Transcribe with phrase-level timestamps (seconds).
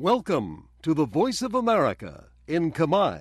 [0.00, 3.18] Welcome to the Voice of America in Kamai.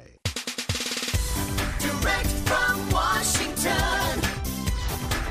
[1.81, 4.21] Direct from Washington,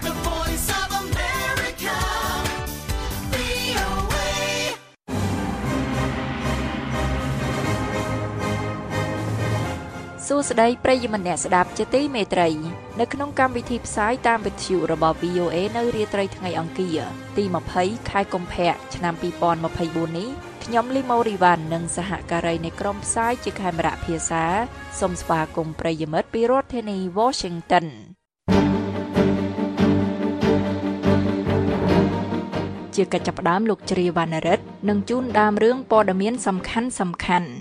[0.03, 1.97] the voice of America,
[3.33, 4.35] VOA.
[10.27, 12.49] សួស្តីប្រិយមិត្តអ្នកស្ដាប់ជាទីមេត្រី
[13.01, 16.99] នៅក្នុងកម្មវិធីផ្សាយតាមវិទ្យុរបស់ VOA នៅរាត្រីថ្ងៃអង្គារ
[17.37, 17.45] ទី
[17.77, 19.15] 20ខែកុម្ភៈឆ្នាំ
[19.67, 20.31] 2024នេះ
[20.69, 24.45] ខ្ញុំលីម៉ូរីវ៉ាន់និងសហការីនៃក្រុមផ្សាយជាខេមរៈភាសា
[25.01, 27.87] សូមស្វាគមន៍ប្រិយមិត្តពីរដ្ឋធានី Washington
[32.95, 37.53] ជាកិច្ចចាប់ផ្ដើមលោកជ្រាវណ្ណរិទ្ធនឹងជូនដើមរឿងព័ត៌មានសំខាន់សំខាន់ៗ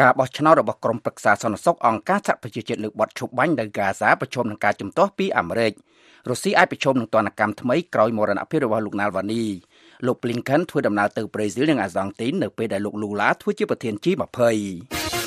[0.00, 5.72] ការបោះឆ្នោតរបស់ក្រុមប្រឹក្សាសន្តិសុខអង្គការសហប្រជាជាតិលើកបទឈប់បាញ់នៅហ្គាហ្សាប្រឈមនឹងការជំទាស់ពីអាមេរិក
[6.28, 9.44] រុស្ស៊ីអាចប្រឈមនឹងទណ្ឌកម្មថ្មីក្រោយមរណភាពរបស់លោកណាល់វ៉ានី
[10.06, 15.19] លោក Blinken ធ្វើដំណើរទៅប្រេស៊ីលនិងអាសង់ទីននៅពេលដែលលោកលូឡាធ្វើជាប្រធាន G20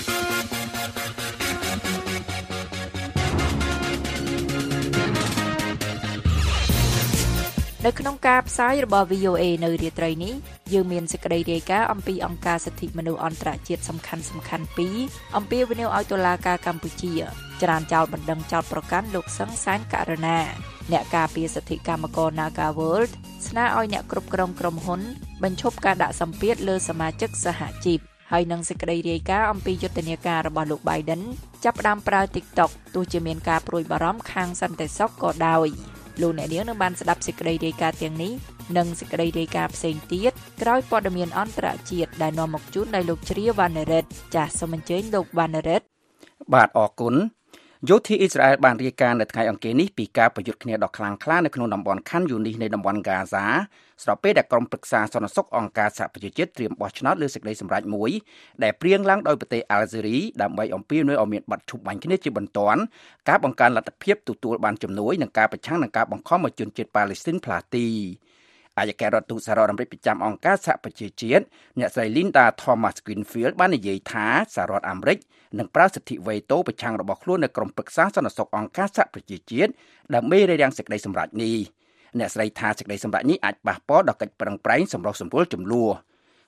[7.88, 10.34] នៅក្នុងការផ្សាយរបស់ VOA នៅរាត្រីនេះ
[10.73, 14.98] យើងមានសេចក្តីរាយការណ៍អំពីអង្គការសិទ្ធិមនុស្សអន្តរជាតិសំខាន់សំខាន់ពីរ
[15.38, 17.14] អំពីវិនិយោគឲ្យតុលាការកម្ពុជា
[17.61, 20.39] ចរានចោលបណ្ដឹងចោលប្រកាន់លោកសឹងសានករណា
[20.92, 23.11] អ្នកការពារសិទ្ធិកម្មករ Naga World
[23.48, 25.02] ស្នើឲ្យអ្នកគ្រប់គ្រងក្រុមហ៊ុន
[25.44, 28.00] បញ្ឈប់ការដាក់សម្ពាធលើសមាជិកសហជីព
[28.31, 31.22] ហើយនឹងសេចក្តីរាយការណ៍អំពីយុទ្ធនាការរបស់លោក Biden
[31.64, 35.70] ចាប់ផ្ដើមប្រើ TikTok ទោះជាមានការព្រួយបារម្ភខាងសន្តិសុខក៏ដោយ
[36.22, 38.31] លោកអ្នកនាងនឹងបានស្ដាប់សេចក្តីរាយការណ៍ទាំងនេះ
[38.78, 45.86] និងសេចក្តីរាយការណ៍ផ្សេងទៀតក្រោយព័ត៌មានអន្តរជាតិដែលនាំមកជូនដោយលោកជ្រាវណ្ណរិទ្ធចាសសូមអញ្ជើញលោកវណ្ណរិទ្ធ
[46.53, 47.16] បាទអរគុណ
[47.89, 53.45] យោធាអ៊ីស្រាអែលបានរាយការណ៍នៅថ្ងៃអង្គារនេះពីការប្រយុទ្ធគ្នាដ៏ខ្លាំងក្លានៅក្នុងតំបន់ខណ្ឌយូនីសនៃតំបន់ហ្គាហ្សា
[54.03, 58.11] ស្របពេលដែលក្រុមប្រឹក្សាសន្តិសុខអង្គការសហប្រជាជាតិត្រៀមបោះឆ្នោតលើសេចក្តីសម្រេចមួយ
[58.64, 62.81] ដែលព្រៀងឡើងដោយប្រទេសអាល់ហ្សេរីដើម្បីអំពាវនាវឲ្យមានបទឈប់បាញ់គ្នាជាបន្ទាន់
[63.30, 67.88] ការបង្កើនលទ្ធភាពទទួលបានជំនួយនិងការប្រឆាំងនឹងការបង្ខំឲ្យជនជាតិប៉ាឡេស្ទីនផ្លាទី
[68.80, 71.44] អាយការដ្ឋទូតសហរដ្ឋអាមេរិកប្រចាំអង្គការសហប្រជាជាតិ
[71.80, 75.17] អ្នកស្រី Linda Thomas Greenfield បាននិយាយថាសហរដ្ឋអាមេរិក
[75.60, 79.72] នឹងប្រើសិទ្ធិវេតូប្រឆាំងរបស់ខ្លួននៅក្រុមប្រឹក្សាសន្តិសុខអង្គការសហប្រជាជាតិ
[80.16, 81.58] ដើម្បីរារាំងសេចក្តីសម្រេចនេះ
[82.20, 85.92] អ្នកស្រីថាសេចក្តីសម្រេចនេះអាចប៉ះពាល់ដល់កិច្ចប្រឹងប្រែងសម្រុះសម្រួលចំនួន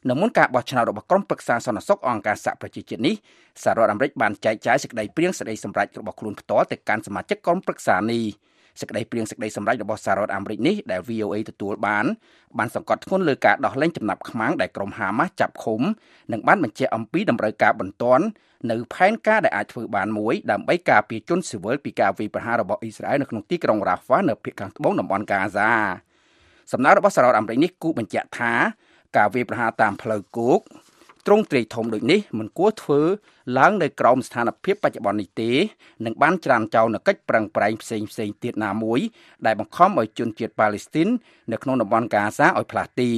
[0.10, 3.16] នៅមុនការបោះឆ្នោតរបស់ក្រុមប្រឹក្សាសន្តិសុខអង្គការសហប្រជាជាតិនេះ
[3.64, 8.24] សហរដ្ឋអាមេរិកបានចែកចាយសេចក្តីព្រៀងសេចក្តីសម្រេចរបស់ខ្លួនផ្ទាល់ទៅកាន់សមាជិកក្រុមប្រឹក្សានេះ
[8.80, 12.06] សេចក្តីព្រៀងសេចក្តីសម្រេចរបស់សហរដ្ឋអាមេរិកនេះដែល VOA ទទួលបាន
[12.58, 15.82] បានសង្កត់ធ្ងន់លើការដោះលែងចំណាប់ខ្មាំងដែលក្រុមហាម៉ាស់ចាប់ឃុំ
[16.32, 18.26] និងបានបញ្ជាក់អំពីតម្រូវការបន្ទាន់
[18.72, 25.72] នៅផែនការដែលអាចធ្វើបានមួយដើម្បីការពារជនស៊ីវិលពីការវាយប្រហាររបស់អ៊ីស្រាអែលនៅក្នុងទីក្រុងរ៉ាហ្វានៅភាគខាងត្បូងតំបន់ហ្គាហ្សា
[26.72, 28.54] សំណើរបស់សហរដ្ឋអាមេរិកនេះគូបញ្ជាក់ថា
[29.18, 30.60] ការវាយប្រហារតាមផ្លូវគោក
[31.26, 33.02] ទ្រង់ទ្រាយធំដូចនេះមិនគួរធ្វើ
[33.58, 35.52] ឡើងនៅក្រោមស្ថានភាពបច្ចុប្បន្ននេះទេ
[36.06, 39.00] នឹងបានច្រានចោលនៅកិច្ចប្រឹងប្រែងផ្សេងផ្សេងទៀតណាមួយ
[39.46, 41.08] ដែលបង្ខំឲ្យជនជាតិប៉ាឡេស្ទីន
[41.52, 43.12] នៅក្នុងតំបន់ហ្គាហ្សាឲ្យផ្លាស់ទី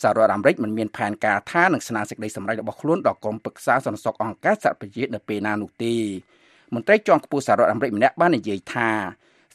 [0.00, 5.94] សហរដ្ឋអាមេរិកមិនមានផែនការថានឹងស្នើសេចក្តីសម្រេចរបស់ខ្លួនដល់ក្រុមប្រឹក្សាសន្តិសុខអង្គការសហប្រជាជាតិនៅពេលណានោះទេ
[6.74, 8.90] មន្ត្រីជាន់ខ្ពស់សហរដ្ឋអាមេរិកម្នាក់បាននិយាយថា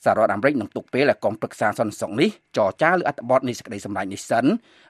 [0.08, 4.46] សហរដ្ឋអាមេរិកនឹងទុកពេលឲ្យក្រុមប្រឹក្សាសន្តិសុខនេះចរចាលើអត្ថបទនៃសេចក្តីសម្រេចនេះសិន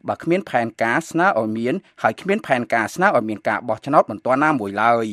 [0.07, 1.73] បើគ្មានផែនការស្នើឲ្យមាន
[2.03, 5.07] ហើយគ្មានផែនការស្នើឲ្យមានការបោះឆ្នោតបន្ទាន់ណាមួយឡើយ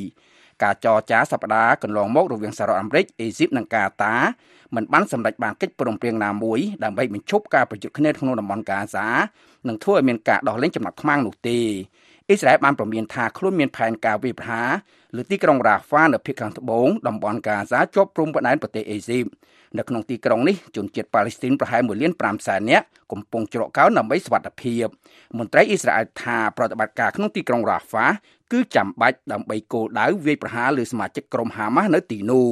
[0.63, 4.15] ការចរចាសប្តាហ៍កន្លងមករវាងសហរដ្ឋអាមេរិកអេស៊ីបនិងកាតា
[4.75, 9.07] មិនបានសម្រេចបានកិច្ចព្រមព្រៀងណាមួយដើម្បីបញ្ឈប់ការប្រយុទ្ធគ្នាក្នុងតំបន់ហ្គាហ្សា
[9.69, 11.59] និងធ្វើឲ្យមានការដោះលែងចំណាប់ខ្មាំងនោះទេ
[12.29, 14.71] អ៊ីស្រាអែលបានប្រមានថាខ្លួនមានផែនការវាយប្រហារ
[15.17, 19.25] លើទីក្រុងរ៉ាហ្វានៅភាគខាងត្បូងតំបន់ហ្គាហ្សាជាប់ព្រំដែនប្រទេសអេស៊ីប
[19.79, 24.87] នៅក្នុងទីក្រុងនេះជនជាតិប៉ាឡេស្ទីនប្រហែល1លាន5សែននាក់កំពុងច្រកកោនដើម្បីសុវត្ថិភាព
[25.39, 28.07] មន្ត្រីអ៊ីស្រាអែលថាប្រតិបត្តិការក្នុងទីក្រុងរ៉ាហ្វា
[28.53, 32.49] គឺចាំបាច់ដើម្បីគោលដៅវាយប្រហារលើសមាជិកក្រុមហាម៉ាស់នៅទីនោះ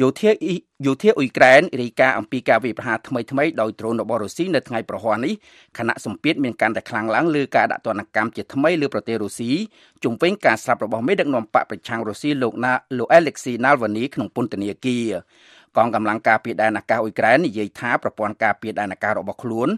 [0.00, 0.54] យោធាអ៊ី
[0.86, 5.34] យោធាអ៊ុយក្រែនរាយការណ៍អំពីការវាយប្រហារថ្មីថ្មីដោយដ្រូនរបស់រុស្ស៊ីនៅថ្ងៃប្រហ័សនេះ
[5.78, 9.50] ខណៈសម្ពាធមានកាន់តែខ្លាំងឡើងលើការដាក់ទណ្ឌកម្មជាថ្មីលើប្រទេសរុស្ស៊ី
[10.04, 15.08] ជំវិញការស្លាប់របស់មេដឹកនាំបកប្រឆាំងរុស្ស៊ីលោកណាលោកអេលេកស៊ីណាល់វ៉ានីក្នុងពន្ធនាគារ
[15.76, 19.68] កងកម្លាំងការពារដែនអាកាសអ៊ុយក្រែននិយាយថាប្រព័ន្ធការពារដែនអាកាសរបស់ខ្លួន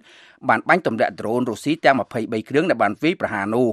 [0.49, 3.69] បានបាញ់ទម្លាក់ដ្រូនរុស្ស៊ីទាំង23គ្រឿងដែលបានវាយប្រហារនោះ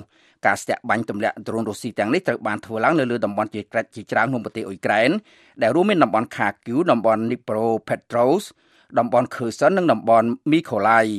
[0.45, 5.09] ការស្ទាក់បាញ់ទម្លាក់ដ្រូនរុស្ស៊ីទាំងនេះត្រូវបានធ្វើឡើងនៅលើតំបន់ជាក្រិតជាច្រើនក្នុងប្រទេសអ៊ុយក្រែន
[5.61, 8.47] ដែលរួមមានតំបន់ Kharkiv តំបន់ Dnipropetrovsk
[8.99, 11.09] តំបន់ Kherson និងតំបន់ Mykolaiv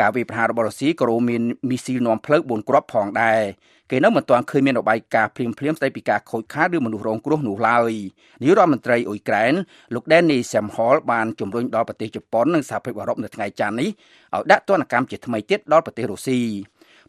[0.00, 3.42] ការវាយប្រហាររបស់រុស្ស៊ីក៏រួមមានមីស៊ីលនាំផ្លូវ4គ្រាប់ផងដែរ
[3.90, 7.92] គេនៅមិនទាន់ឃើញមានរបាយការណ៍ភ្លាមភ្លាមស្ដីពីការខូចខាតឬមនុស្សរងគ្រោះនោះឡើយ
[8.40, 9.52] នាយករដ្ឋមន្ត្រីអ៊ុយក្រែន
[9.94, 13.88] លោក Danny Samhol បានជំរុញដល់ប្រទេសជប៉ុននិងសហភាពអឺរ៉ុបនៅថ្ងៃច័ន្ទនេះ
[14.34, 16.40] ឲ្យដាក់ទណ្ឌកម្មជាថ្មីទៀតដល់ប្រទេសរុស្ស៊ី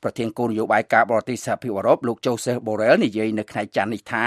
[0.03, 4.25] ប្រធានគោលនយោបាយការបរទេសសហភាពអឺរ៉ុបលោក Joseph Borrell និយាយនៅថ្ងៃច័ន្ទនេះថា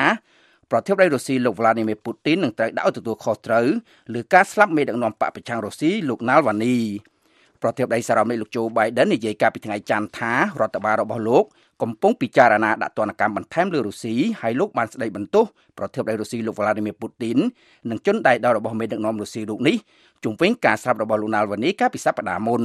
[0.70, 3.66] ប្រធានាធិបតីរុស្ស៊ីលោក Vladimir Putin នឹងត្រូវដាក់ឲ្យទទួលខុសត្រូវ
[4.14, 6.76] លើការស្លាប់មេដឹកនាំបកប្រឆាំងរុស្ស៊ីលោក Navalny
[7.62, 11.44] ប្រធានាធិបតីសារ៉ាមេរិកលោកโจ Biden និយាយកាលពីថ្ងៃច័ន្ទថារដ្ឋបាលរបស់លោក
[11.82, 15.44] កំពុងពិចារណាដាក់ទណ្ឌកម្មបន្ថែមលើរុស្ស៊ីហើយលោកបានស្ដីបន្ទោស
[15.78, 17.38] ប្រធានាធិបតីរុស្ស៊ីលោក Vladimir Putin
[17.90, 19.76] និងជនដៃដល់របស់មេដឹកនាំរុស្ស៊ីរូបនេះ
[20.24, 22.62] ជុំវិញការស្លាប់របស់លោក Navalny កាលពីសប្តាហ៍មុន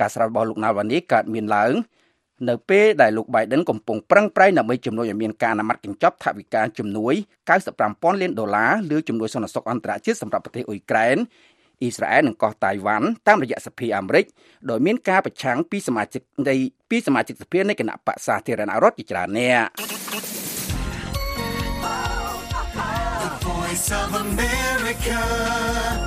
[0.00, 1.72] ការស្លាប់របស់លោក Navalny កើតមានឡើង
[2.48, 7.14] នៅពេលដែលលោក Biden កំពុងប្រឹងប្រែងដើម្បីជំនួយឲ្យមានការអនុម័តកញ្ចប់ថវិកាជំនួយ
[7.68, 11.16] 95,000លានដុល្លារលើជំនួយសន្តិសុខអន្តរជាតិសម្រាប់ប្រទេសអ៊ុយក្រែន
[11.80, 14.24] អ៊ីស្រាអែលនិងកោះតៃវ៉ាន់តាមរយៈសភាអាមេរិក
[14.70, 16.54] ដោយមានការប្រឆាំងពីសមាជិកនៃ
[16.90, 19.66] ពីសមាជិកសភានៃគណៈបកសាធារណរដ្ឋជាច្រើនអ្នក
[23.68, 25.97] Voice of America.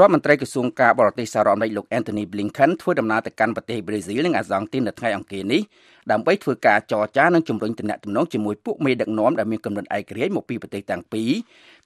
[0.00, 5.62] រដ្ឋមន្ត្រីក្រសួងការបរទេសសហរដ្ឋអាមេរិកលោក Anthony Blinken ធ្វើដំណើរទៅកាន់ប្រទេសប្រេស៊ីលនិងអាសង់ទីននៅថ្ងៃអង្គារនេះ
[6.10, 11.30] ដើម្បីធ្វើការចរចានិងជំរុញទំនាក់ទំនងជាមួយពួកមេដឹកនាំដែលមានគំនិតឯករាជ្យមកពីប្រទេសទាំងពីរ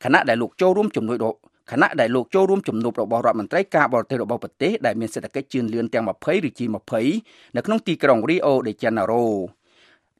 [0.04, 1.18] ខណៈដែលលោកចូលរួមជំនួយ
[1.72, 6.94] ខណៈដែលលោកចូលរួមជំនួបរបស់រដ្ឋមន្ត្រីការបរទេសរបស់ប្រទេសដែលមានសេដ្ឋកិច្ចជឿនលឿនទាំង20ឬ G20
[7.56, 9.24] នៅក្នុងទីក្រុង Rio de Janeiro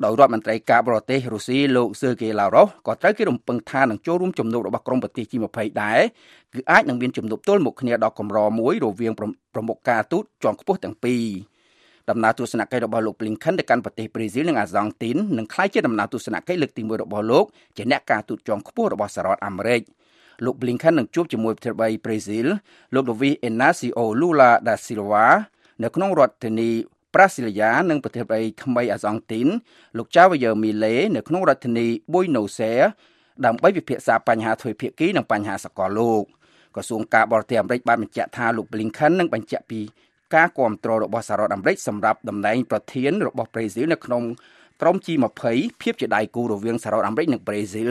[0.04, 6.00] ដោយរដ្ឋមន្ត្រីការបរទេសរុស្ស៊ីលោក Sergei Lavrov ក៏ត្រូវគេរំពឹងថានឹងចូលរួមជំនួបរបស់ក្រុមប្រទេស G20 ដែរ
[6.52, 11.24] គឺអាចនឹងមានជំនួបទល់មុខគ្នាដ៏កម្រមួយរវាងប្រមុខការទូតជាន់ខ្ពស់ទាំងពីរ
[12.10, 17.44] ដំណើរទស្សនកិច្ចរបស់លោក Blinken ទៅកាន់ប្រទេសប្រេស៊ីលនិងអាសង់ទីននឹងក្លាយជាដំណើរទស្សនកិច្ចលើកទី1របស់លោក
[17.76, 19.80] ជាអ្នកការទូតជាន់ខ្ពស់របស់សហរដ្ឋអាមេរិក
[20.44, 22.46] លោក Blinken នឹងជួបជាមួយប្រធានាធិបតីប្រេស៊ីល
[22.94, 25.26] លោក Luiz Inácio Lula da Silva
[25.82, 26.70] នៅក្នុងរដ្ឋធានី
[27.14, 29.48] ប្រាស៊ីលីយ៉ានិងប្រធានាធិបតីថ្មីអាសង់ទីន
[29.98, 32.90] លោក Javier Milei នៅក្នុងរដ្ឋធានី Buenos Aires
[33.44, 36.24] ដើម្បីពិភាក្សាបញ្ហាទ្វេភាគីនិងបញ្ហាសកលលោក
[36.74, 39.80] ក្រសួងការបរទេសអាមេរិកបានបញ្ជាក់ថាលោក Blinken នឹងបញ្ជាក់ពី
[40.34, 44.22] ការគ្រប់គ្រងរបស់សហរដ្ឋអាមេរិកសម្រាប់តំណែងប្រធានរបស់ប្រេស៊ីលនៅក្នុង
[44.80, 45.44] ក្រុម G20
[45.82, 47.90] ភាពជាដៃគូរវាងសហរដ្ឋអាមេរិកនិងប្រេស៊ីល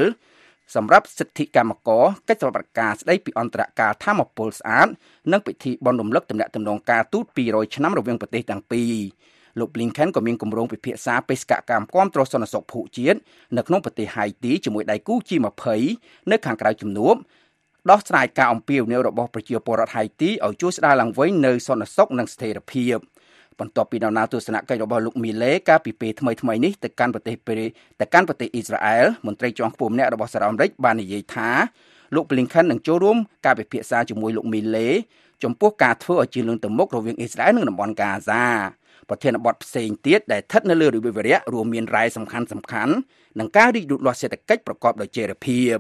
[0.76, 4.88] សម្រាប់សិទ្ធិកម្មករកិច្ចប្រតិបត្តិការស្ដីពីអន្តរការធម្មពលស្អាត
[5.32, 8.94] និងពិធីបុណ្យរំលឹកទំនាក់ទំនងការទូត200ឆ្នាំរវាងប្រទេសទាំងពីរ
[9.60, 13.18] លោក Blinken ក៏មានគម្រោងពិភាក្សាបេសកកម្មគាំទ្រសន្តិសុខភូមិជាតិ
[13.58, 15.68] នៅក្នុងប្រទេសហៃទីជាមួយដៃគូ G20
[16.32, 17.16] នៅខាងក្រៅជំនួប
[17.90, 22.98] ដោះស្រាយការអំពាវនាវរបស់ប្រជាពលរដ្ឋហៃទីឲ្យជួយស្ដារឡើងវិញនៅសន្តិសុខនិងស្ថិរភាព
[23.60, 27.62] បន្ទាប់ពីដំណើរទស្សនកិច្ចរបស់លោកមីលេកាលពីពេលថ្មីថ្មីនេះទៅកាន់ប្រទេសពេល
[28.00, 31.50] ទៅកាន់ប្រទេសអ៊ីស្រាអែលមន្ត្រីជាន់ខ្ពស់ម្នាក់របស់សហរដ្ឋអាមេរិកបាននិយាយថា
[32.16, 34.90] លោក Blinken នឹងចូលរួមការពិភាក្សាជាមួយលោកមីលេ
[35.44, 38.44] ចំពោះការធ្វើឲ្យជាលឿនទៅមុខរវាងអ៊ីស្រាអែលនិងតំបន់កាហ្សា
[39.10, 42.94] ប្រធានបទផ្សេងទៀតដែលស្ថិតនៅលើរបៀបវរៈរួមមានរ៉ែសំខាន់សំខាន់
[43.40, 45.76] និងការរីកលូតលាស់សេដ្ឋកិច្ចប្រកបដោយចីរភាព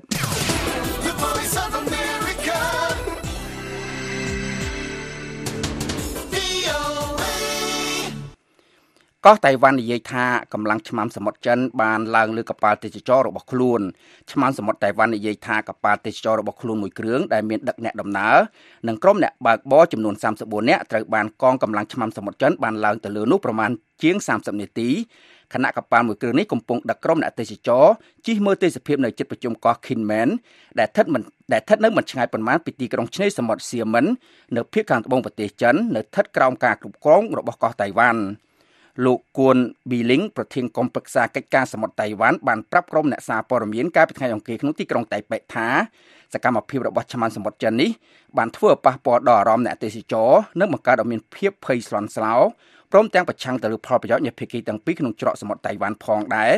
[9.25, 13.81] កោះតៃវ៉ាន់និយាយថាកម្លាំងឆ្មាំសមុទ្រចិនបានឡើងលើកប៉ាល់ទេសចររបស់ខ្លួន
[14.31, 18.38] ឆ្មាំសមុទ្រតៃវ៉ាន់និយាយថាកប៉ាល់ទេសចររបស់ខ្លួនមួយគ្រឿងដែលមានដឹកអ្នកដំណើរ
[18.88, 23.71] និងក្រុមអ្នកបើកបរចំនួន34នាក់ត្រូវបានកងកម្លាំងឆ្មាំសមុទ្រចិនបានឡើងទៅលើនោះប្រមាណ
[24.04, 24.89] ជាង30នាទី
[25.54, 27.85] ខណៈកប៉ាល់មួយគ្រឿងនេះកំពុងដឹកក្រុមអ្នកទេសចរ
[28.28, 30.30] ជិះមើលទេសភាពនៅជិតប្រជុំកោះ Kinmen
[30.80, 31.21] ដែលស្ថិតមិន
[31.54, 34.06] ដែលស្ថិតនៅមិនឆ្ងាយប៉ុន្មានពីទីក្រុងឆ្នេរសមុទ្រសៀមិន
[34.56, 38.21] នៅភាគខាងត្បូងប្រទេសចិននៅស្ថិតក្រោមការគ្រប់គ្រងរបស់កោះតៃវ៉ាន់
[39.06, 39.57] លោកគួន
[39.89, 45.68] ប៊ីលីងប្រធានគណៈប្រឹក្សាកិច្ចការសមុទ្រតៃវ៉ាន់បានប្រាប់ក្រុមអ្នកសារព័ត៌មានកាលពីថ្ងៃអង្គារក្នុងទីក្រុងតៃប៉េថា
[46.33, 47.89] សកម្មភាពរបស់ឆ្មាំសមុទ្រចិននេះ
[48.37, 52.35] បានធ្វើឲ្យប៉ះពាល់ដល់អារម្មណ៍អ្នកទេសចរនិងបង្កើតឲ្យមានភាពភ័យស្លន់ស្លោ
[52.91, 56.53] ព្រមទាំងប្រឆាំងទៅលើផលប្រយោជន៍នៃភាគីទាំងពីរក្នុងច្រកសមុទ្រតៃវ៉ាន់ផងដែរ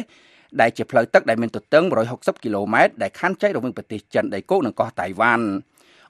[0.62, 1.84] ដែលជាផ្លូវទឹកដែលមានទទឹង
[2.14, 5.46] 160គីឡូម៉ែត្រដែលខណ្ឌចែករវាងប្រទេសចិនដីគោកនិងកោះតៃវ៉ាន់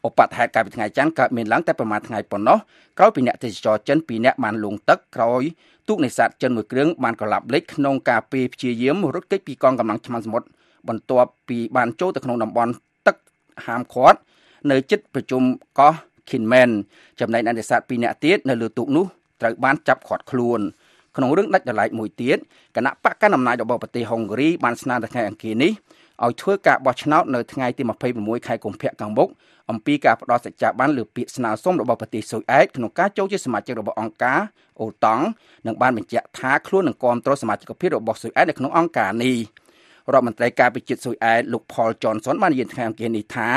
[0.07, 2.57] ឧបទ្ហេតុកាលពីថ្ងៃច័ន្ទកើតមានឡើងតែប្រមាណថ្ងៃប៉ុណ្ណោះ
[2.97, 5.43] ក្រោយពីអ្នកទេសចរចិន2នាក់បានលង់ទឹកក្រោយ
[5.87, 10.47] ទូកនេសាទចិនមួយគ្រឿងបានកលាប់លេចក្នុងការពេលព្យាយាមរត់គេចពីកងកម្លាំងឆ្មាំសមុទ្រ
[10.87, 12.71] បន្ទាប់ពីបានចូលទៅក្នុងតំបន់
[13.07, 13.15] ទឹក
[13.65, 14.19] ហាមឃាត់
[14.71, 15.43] នៅជិតប្រជុំ
[15.79, 15.93] កោះ
[16.29, 16.71] Kinmen
[17.19, 19.05] ចំណែកអ្នកនេសាទ2នាក់ទៀតនៅលើទូកនោះ
[19.41, 20.59] ត្រូវបានចាប់ឃាត់ខ្លួន
[21.17, 22.37] ក្នុងរឿងដាច់ដライមួយទៀត
[22.75, 25.71] គណៈបកកណ្ដាលអំណាចរបស់ប្រទេសហុងហ្គ្រីបានស្នើទៅថ្ងៃអង្គារនេះ
[26.25, 27.83] ឲ្យធ្វើការបោះឆ្នោតនៅថ្ងៃទី
[28.15, 29.29] 26ខែកុម្ភៈខាងមុខ
[29.71, 34.39] អំពីការផ្ដល់សច្ចាប័នលើពាក្យស្នើសុំរបស់ប្រទេសស៊ុយអែតក្នុងការចូលជាសមាជិករបស់អង្គការ
[34.81, 35.25] អូតង់
[35.67, 39.37] និងបានបញ្ជាក់ថាខ្លួននឹងគាំទ្រសមាជិកភាពរបស់ស៊ុយអែតនៅក្នុងអង្គការនេះ
[40.13, 43.49] រដ្ឋមន្ត្រីការពិចិត្រស៊ុយអែតលោក Paul Johnson បាននិយាយថ្ងៃអង្គារនេះថា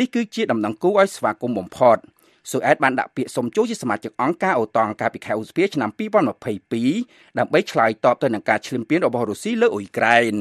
[0.00, 1.96] នេះគឺជាដំណឹងគួរឲ្យស្វាគមន៍បំផុត
[2.50, 5.90] ស៊ុយអែតបានដាក់ពាក្យសុំចូលជាសមាជិកអង្គការអូតង់កាលពីខែឧសភាឆ្នាំ
[6.58, 10.36] 2022ដើម្បីឆ្លើយតបទៅនឹងការឈ្លានពានរបស់រុស្ស៊ីលើអ៊ុយក្រែន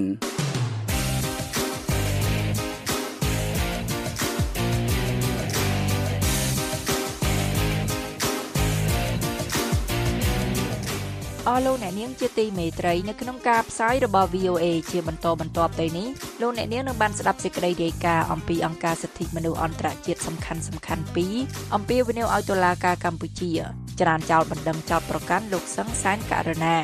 [11.51, 16.07] អស់លោកអ្នកនាងជាទីមេត្រីនៅក្នុងការផ្សាយរបស់ VOA ជាបន្តបន្ទាប់ទៅនេះ
[16.41, 21.35] លោកអ្នកនាងនឹងបានស្ដាប់សេចក្តីរាយការណ៍អំពីអង្គការសិទ្ធិមនុស្សអន្តរជាតិសំខាន់សំខាន់ពីរ
[21.75, 23.51] អំពីវិនិយោគឲ្យតុលាការកម្ពុជា
[23.99, 26.77] ចរានចោលបណ្ដឹងចោតប្រកាន់លោកសឹងសានករណា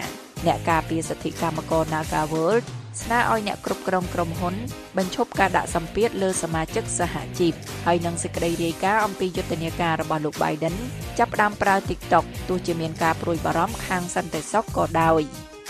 [0.45, 2.63] អ្នកការពារសិទ្ធិកម្មករ Naga World
[3.01, 4.55] ស្នើឲ្យអ្នកគ្រប់គ្រងក្រុមហ៊ុន
[4.97, 7.53] បញ្ឈប់ការដាក់សម្ពាធលើសមាជិកសហជីព
[7.85, 10.75] ហើយនឹងសេចក្តីរាយការណ៍អំពីយុទ្ធនាការរបស់លោក Biden
[11.17, 15.21] ចាប់ផ្ដើមប្រើ TikTok ទោះជាមានការព្រួយបារម្ភខាងសន្តិសុខក៏ដោយ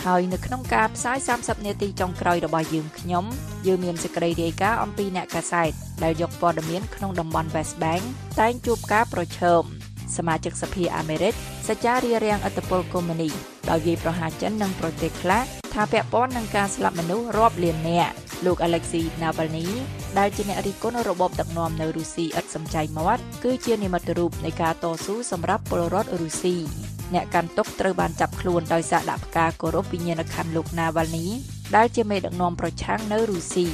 [0.06, 3.26] ហើយនៅក្នុងការផ្សាយ30នាទីចុងក្រោយរបស់យើងខ្ញុំ
[3.68, 5.72] យើងមានសេចក្តីរាយការណ៍អំពីអ្នកកាសែត
[6.04, 8.04] ដែលយកព័ត៌មានក្នុងតំបន់ West Bank
[8.40, 9.64] តែងជួបការប្រឈម
[10.16, 11.34] សមាជិកសភាអាមេរិក
[11.68, 13.30] សច្ចារារាំងអត្តពលកុម្មុយនី
[13.70, 18.14] ដោយវាយប្រហារចិននិងប្រទេសខ្លះថាពាក់ព័ន្ធនឹងការស្លាប់មនុស្សរាប់លាននាក់
[18.46, 19.68] លោក Alexei Navalny
[20.18, 26.56] ដែលជាអ្នករិះគន់របបដឹកនាំនៅរុស្ស៊ីឥតសំចៃមាត់គឺជានិមិត្តរូបនៃការតស៊ូសម្រាប់ពលរដ្ឋរុស្ស៊ី
[27.14, 31.28] អ្នកកាន់ទុកត្រូវបានចាប់ខ្លួនដោយសារដាក់ផ្កាគោរពវិញ្ញាណក្ខន្ធលោក Navalny
[31.76, 33.68] ដែលជាមេដឹកនាំប្រឆាំងនៅរុស្ស៊ី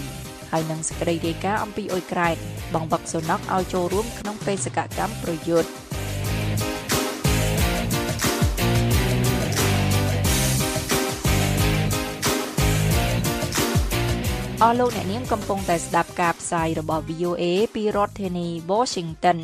[0.52, 2.36] ហើយនឹងសេចក្តីរាយការណ៍អំពីអ៊ុយក្រែន
[2.74, 5.70] បង្វឹកសុនកឲ្យចូលរួមក្នុងបេសកកម្មប្រយុទ្ធ
[14.66, 17.44] អស់លោកអ្នកនាងកំពុងតែស្ដាប់ការផ្សាយរបស់ VOA
[17.76, 19.40] ពីរដ្ឋធានី Washington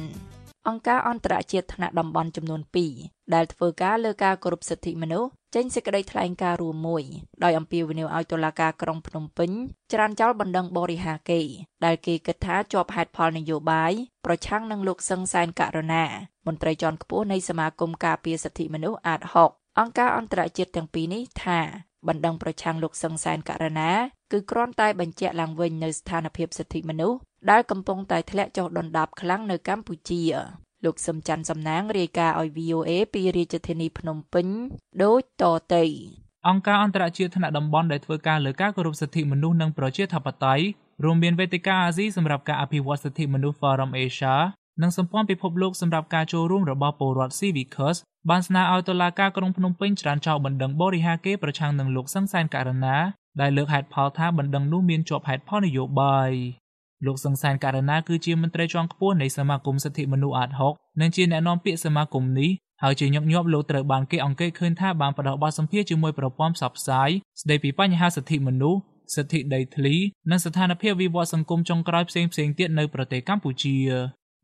[0.67, 2.61] អង្គការអន្តរជាតិថ្នាក់តំបន់ចំនួន
[2.97, 7.03] 2ដែលធ្វើការលើការគោរពសិទ្ធិមនុស្សចេញសេចក្តីថ្លែងការណ៍រួមមួយ
[7.43, 9.51] ដោយអំពាវនាវឲ្យតុលាការក្រុងភ្នំពេញ
[9.93, 11.41] ច្រានចោលបណ្ដឹងបរិហាកេ
[11.85, 13.93] ដែលគេគិតថាជាប់ហេតុផលនយោបាយ
[14.25, 16.05] ប្រឆាំងនឹងលោកសឹងសែនករណា
[16.47, 23.91] មន្ត្រីជាន់ខ្ពស់នៃសមាគមការពារសិទ្ធិមនុស្សអាត6អង្គការអន្តរជាតិទាំងពីរនេះថា បណ្ដឹងប្រឆាំងលោកសឹងសែនករណា
[24.31, 27.17] គឺគ្រាន់តែបញ្ជាក់ឡើងវិញនៅស្ថានភាពសិទ្ធិមនុស្ស
[27.51, 30.21] ដែលកំពុងតែធ្លាក់ចុះដុនដាបខ្លាំងនៅកម្ពុជា
[30.85, 34.47] លោកសឹមច័ន្ទសំណាងរាយការណ៍ឲ្យ VOA ពីរាជធានីភ្នំពេញ
[35.03, 35.83] ដូចតទៅ
[36.47, 40.65] អង្គការអន្តរជាតិថ្នាក់តំបន់ដែលធ្វើការលើការគោរពសិទ្ធិមនុស្សនិងប្រជាធិបតេយ្យ
[41.03, 44.35] រួមមានវេទិកាអាស៊ីសម្រាប់ការអភិវឌ្ឍសិទ្ធិមនុស្ស Forum Asia
[44.81, 47.97] និងសម្ព័ន្ធពិភពលោកសម្រាប់ការចូលរួមរបស់ពលរដ្ឋ Civicus
[48.29, 52.97] បានស្នើឲ្យតុលាការក្រុងភ្នំពេញច្រានចោលបណ្ដឹងបរិហាកេប្រឆាំងនឹងលោកសឹងសែនករណា
[53.41, 56.31] ដែលលើកហេតុផលថាបណ្ដឹងនោះមានជាប់ហេតុផលនយោបាយ
[57.05, 62.51] លោកសង្សានករណាគឺជាមន្ត្រីជាន់ខ្ពស់នៃសមាគមសិទ្ធិមនុស្សអាត6និងជាអ្នកនាំពាក្យសមាគមនេះ
[62.83, 67.09] ហើយជាញឹកញាប់លោកត្រូវបានគេអង្កេតឃើញថាបានផ្ដោតបទសម្ភាសជាមួយប្រព័ន្ធផ្សព្វផ្សាយ
[67.41, 68.79] ស្ដីពីបញ្ហាសិទ្ធិមនុស្ស
[69.15, 69.95] សិទ្ធិដីធ្លី
[70.31, 73.75] និងស្ថានភាពវិវត្តសង្គមចុងក្រោយផ្សេងៗទៀតនៅប្រទេសកម្ពុជា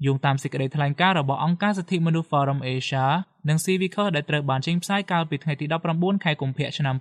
[0.05, 3.05] យោងតាមសេចក្តីថ្លែងការណ៍របស់អង្គការសិទ្ធិមនុស្ស Forum Asia
[3.49, 6.95] និង Civicus ដែលត្រូវបានចេញផ្សាយកាលពីថ្ងៃទី19ខែកុម្ភៈឆ្នាំ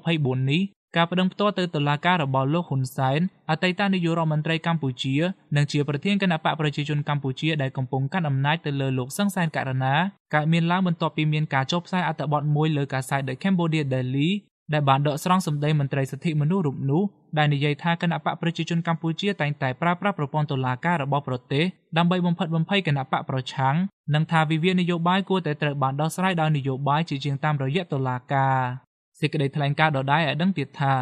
[0.00, 0.62] 2024នេះ
[0.96, 5.14] ការប្តឹងផ្ទាល់ទៅតុលាការរបស់លោកហ៊ុនសែនអតីតនាយករដ្ឋមន្ត្រីកម្ពុជា
[5.56, 9.94] និងជាប្រធានគណៈបកប្រជាជនកម្ពុជាដែលកំពុងកាន់អំណាចទៅលើលោកសឹងសែនករណា
[10.34, 14.30] កើតមានឡើងបន្ទាប់ពីមានការចុះផ្សាយអត្ថបទមួយលើកាសែត The Cambodia Daily
[14.72, 17.02] ដែលបានដកស្រង់សម្ដីមន្ត្រីសិទ្ធិមនុស្សរូបនោះ
[17.38, 21.64] ដែលនិយាយថាគណៈបកប្រជាជនកម្ពុជាតែងតែប្រើប្រាស់ប្រព័ន្ធតុលាការរបស់ប្រទេស
[21.98, 23.74] ដើម្បីបំផិតបំភ័យគណៈបកប្រឆាំង
[24.14, 28.58] និងថាវិវាទនយោបាយគួរតែត្រូវបានដោះស្រាយដោយនយោបាយជាជាងតាមរយៈតុលាការ
[29.20, 30.94] សេចក្តីថ្លែងការណ៍ដដែលឲ្យដឹងទៀតថា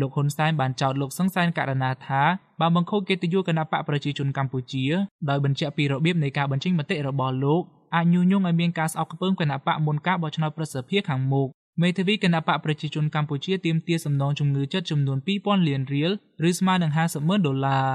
[0.00, 2.22] លោកហ៊ុនសែនបានចោទលោកសង្សានករណីថា
[2.60, 4.84] បានបង្ខូចកិត្តិយសគណៈបកប្រជាជនកម្ពុជា
[5.30, 7.62] ដោយបញ្ជាក់ពីរបៀបនៃការបញ្ចេញមតិរបស់លោក
[7.94, 11.48] អាចញុះញង់ឲ្យមានការស្អប់ខ្ពើមគណៈបកមុនការបោះឆ្នោតប្រសិទ្ធភាពខាងមុខ
[11.82, 16.10] មេធាវីគណៈបកប្រជាជនកម្ពុជាទាមទារសំណងជំងឺចិត្តចំនួន2000លានរៀល
[16.48, 17.90] ឬស្មើនឹង50ម៉ឺនដុល្លារ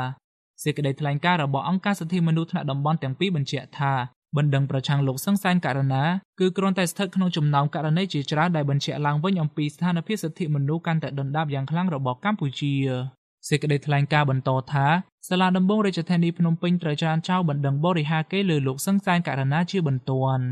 [0.63, 3.93] សេចក្តីថ្លែងការណ៍របស់អង្គការសិទ្ធិមនុស្សថ្នាក់តំបន់ទាំងពីរបញ្ជាក់ថា
[4.38, 6.03] បណ្ដឹងប្រឆាំងលោកសឹងសែនករណា
[6.39, 12.73] គឺគ្រាន់តែស្ថិតក្នុងចំណោមករណីជាច្រើនដែលបញ្ជាក់ឡើងវិញអំពីស្ថានភាពសិទ្ធិមនុស្សកាន់តែដុនដាបយ៉ាងខ្លាំងរបស់កម្ពុជា
[13.50, 14.85] សេចក្តីថ្លែងការណ៍បន្តថា
[15.27, 20.45] សាលាដំបងរាជធានីភ្នំពេញត្រូវច្រានចោលបណ្ដឹងបរិហាកេលើលោកសឹងសែនករណាជាបន្ទាន់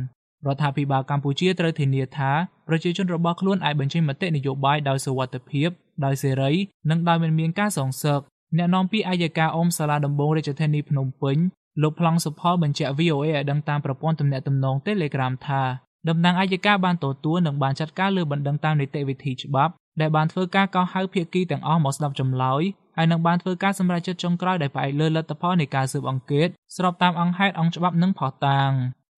[0.47, 2.31] រដ្ឋាភិបាលកម្ពុជាត្រូវធានាថា
[2.67, 5.69] ប្រជាជនរបស់ខ្លួនអាចបញ្ចេញមតិនយោបាយដោយសុវត្ថិភាព
[6.05, 6.51] ដោយសេរី
[6.89, 8.19] និងដោយមិនមានការសងសឹក
[8.57, 11.37] អ្នកនាំពាក្យអัยការអមសាលាដំបងរាជធានីភ្នំពេញ
[11.81, 15.63] លោកប្លង់សុផលបញ្ជាក់ VOA ឲ្យដឹងតាមប្រព័ន្ធទំនាក់ទំនង Telegram ថា
[16.09, 22.61] តំណាងអัยការបានទទួលនិងបានចាត់ការលើបណ្ដឹងតាមនីតិវិធីច្បាប់ដែលបានធ្វើការកោះហៅភាគីទាំងអស់មកស្ដាប់ចម្លើយ
[22.97, 28.71] ហើយនឹងបានធ្វើការសម្រេចចិត្តចុងក្រោយដែលផ្អែកលើលទ្ធផលនៃការស៊ើបអង្កេតស្របតាមអង្គហេតុអង្គច្បាប់និងផុសតាង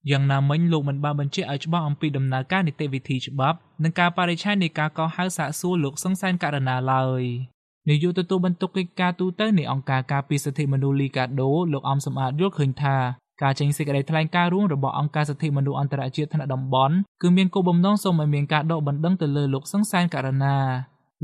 [0.09, 7.23] យ៉ាងណាមិញលោកមិនបានបញ្ជាក់ឲ្យច្បាស់អំពីដំណើរការនីតិវិធីច្បាប់និងការបរិច្ឆេទនៃការកោះហៅសាកសួរលោកសង្សានករណីឡើយ
[7.89, 12.97] នាយកទទួលបន្ទុកកិច្ចការទូតនៃអង្គការការពារសិទ្ធិមនុស្សលីកាដូលោកអំសំអាតយល់ឃើញថា
[13.41, 20.55] ការចេញសេចក្តីថ្លែងការណ៍រួមរបស់អង្គការសិទ្ធិមនុស្សអន្តរជាតិថ្នាក់តំបន់គឺមានគោលបំណងសូមឲ្យមានការដកបណ្ដឹងទៅលើលោកសង្សានករណា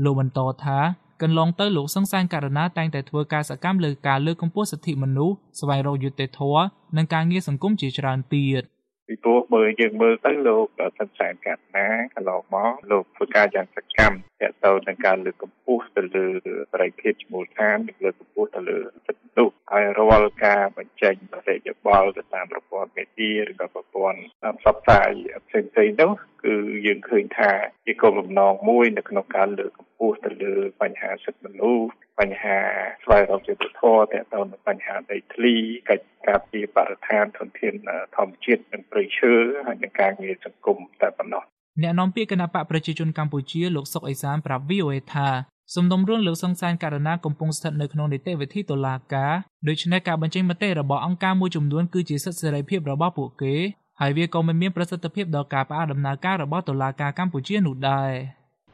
[0.04, 0.78] លោកបន្តថា
[1.22, 6.64] កន្លងទៅលោកសង្សានករណាតែងតែធ្វើការសកម្មលើការលើកកម្ពស់សិទ្ធិមនុស្សស្វែងរកយុត្តិធម៌
[6.96, 8.64] និងការងារសង្គមជាច្រើនទៀត។
[9.08, 10.66] ពីព្រោះបើយើងមើលទៅលោក
[10.98, 16.26] សន្សានកាត់ណាកន្លងមកលោកធ្វើការយ៉ាងសកម្មទាក់ទងនឹងការលើកកម្ពស់ទៅលើ
[16.72, 24.20] បរិយាកាសមូលដ្ឋាននិងលើកកម្ពស់ទៅលើសិទ្ធិនោះហើយរាល់ការបញ្ចេញមតិយោបល់ទៅតាមប្រព័ន្ធមេឌៀឬក៏ប្រព័ន្ធ
[24.60, 25.10] ផ្សព្វផ្សាយ
[25.48, 26.12] ផ្សេងៗនោះ
[26.44, 26.54] គឺ
[26.86, 27.52] យើងឃើញថា
[27.86, 31.88] ជាគោលបំណងមួយនៅក្នុងការលើកកម្ពស់ទៅលើបញ្ហាសិទ្ធិមនុស្ស
[32.20, 32.58] បញ្ហា
[33.04, 35.54] ស្វែងរកយុត្តិធម៌ទាក់ទងនឹងបញ្ហាដីធ្លី
[35.90, 37.74] កិច្ចការពីបរិស្ថានធនធាន
[38.16, 39.32] ធម្មជាតិនិងព្រៃឈើ
[39.66, 41.44] ហើយនិងការងារសង្គមតែប៉ុណ្ណោះ
[41.82, 45.28] អ្នកនាំពាក្យគណៈបកប្រជាជនកម្ពុជាលោកសុកអេសានប្រាប់ VOA ថា
[45.74, 49.32] សំណុំរឿងលោកសង្សានករណីកំពុងស្ថិតនៅក្នុងនីតិវិធីតុលាការ
[49.68, 53.54] ដូច្នេះការបញ្ចេញមតិរបស់អង្គការមួយចំនួនគឺជាសិទ្ធិសេរីភាពរបស់ពួកគេ
[54.00, 58.12] ហើយវាក៏មិនមានប្រសិទ្ធភាពដល់ការផ្អាកដំណើរការរបស់តុលាការកម្ពុជានោះដែរ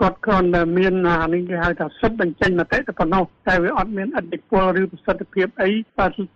[0.01, 5.71] គាត់គ្រាន់តែមានអានេះគេហៅថាសិទ្ធិបញ្ចេញមតិតែប៉ុណ្ណោះតែវាអត់មានអធិពលឬប្រសិទ្ធភាពអី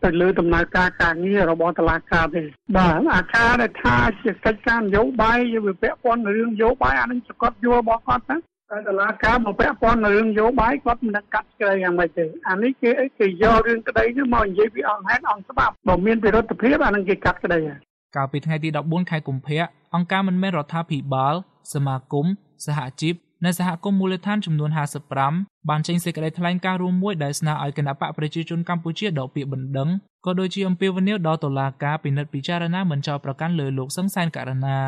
[0.04, 2.42] ទៅលើដំណើរការការងាររបស់តុលាការទេ
[2.76, 8.38] បាទអាការដែលថាជាកិច្ចការនយោបាយវាពាក់ព័ន្ធនឹងរឿងនយោបាយអានឹងគាត់យល់របស់គាត់ណា
[8.70, 17.80] តែតឡាការមកពាក់ព័ន្ធនឹងរឿងនយោបាយគាត់មិនដឹងកាត់ស្ក្រែយ៉ាងម៉េចទេអានេះគេអីគេយករឿងក្តីនេះមកនិយាយពីអង្គហេតុអង្គច្បាប់បើមានវិរុទ្ធភាពអានឹងគេកាត់ក្តីហើយ
[18.16, 21.34] កាលពីថ្ងៃទី14ខែកុម្ភៈអង្គការមិនមែនរដ្ឋាភិបាល
[21.74, 22.26] សមាគម
[22.66, 24.70] សហជីព និងសហគមន៍មូលដ្ឋានចំនួន
[25.18, 29.88] 55បានចេញសេចក្តីថ្លែងការណ៍រួមមួយដែលស្នើឲ្យគណៈបកប្រជាជនកម្ពុជាដកពាក្យបណ្ដឹង
[30.26, 34.78] ក៏ដូចជាអំពាវនាវដល់តុលាការពិនិត្យពិចារណាមិនចោទប្រកាន់លើលោកសង្សានករណា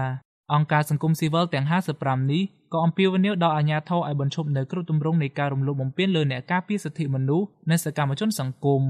[0.54, 1.66] អង្គការសង្គមស៊ីវិលទាំង
[1.99, 2.42] 55នេះ
[2.73, 8.83] ក៏អំពាវនាវដល់អាជ្ញាធរឲ្យបញ្ឈប់នៅគ្រប់ទម្រង់នៃការរំលោភបំពានលើអ្នកការពារសិទ្ធិមនុស្សនិងសកម្មជនសង្គម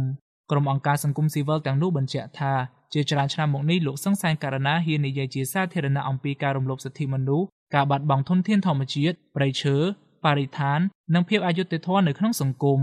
[0.51, 2.53] ក្រុមអង្គការសង្គមស៊ីវិលទាំងនោះបញ្ជាក់ថា
[2.95, 9.77] ជាច្រើនឆ្នាំមកនេះលោកសង្សានករណាហ៊ាននិយាយជាសាធារណៈអំពីការរំលោភសិទ្ធិមនុស្ស ការបាត់បង់ធនធានធម្មជាតិព្រៃឈើ
[10.25, 10.79] បរិស្ថាន
[11.15, 12.81] និងភាពអយុត្តិធម៌នៅក្នុងសង្គម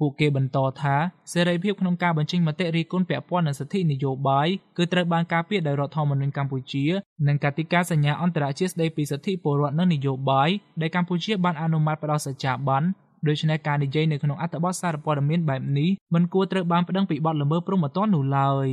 [0.00, 0.96] ពួកគេបន្តថា
[1.32, 6.84] សេរីភាពក្នុងការបញ្ចេញមតិរិះគន់ពាក់ព័ន្ធនឹងសិទ្ធិនយោបាយគឺត្រូវបានការពារដោយរដ្ឋធម្មនុញ្ញកម្ពុជា
[7.28, 10.48] និងកតិកាសញ្ញាអន្តរជាតិស្តីពីសិទ្ធិពលរដ្ឋនិងនយោបាយ
[10.80, 12.82] ដែលកម្ពុជាបានអនុម័តផ្ដល់សច្ចាប័ន
[13.26, 18.68] ដូច្នេះការនិយាយនៅក្នុងអត្ថបទសារព័ត៌មានបែបនេះមិនគួរត្រូវបានប្តឹងពីបទល្មើសព្រហ្មទណ្ឌនោះឡើយ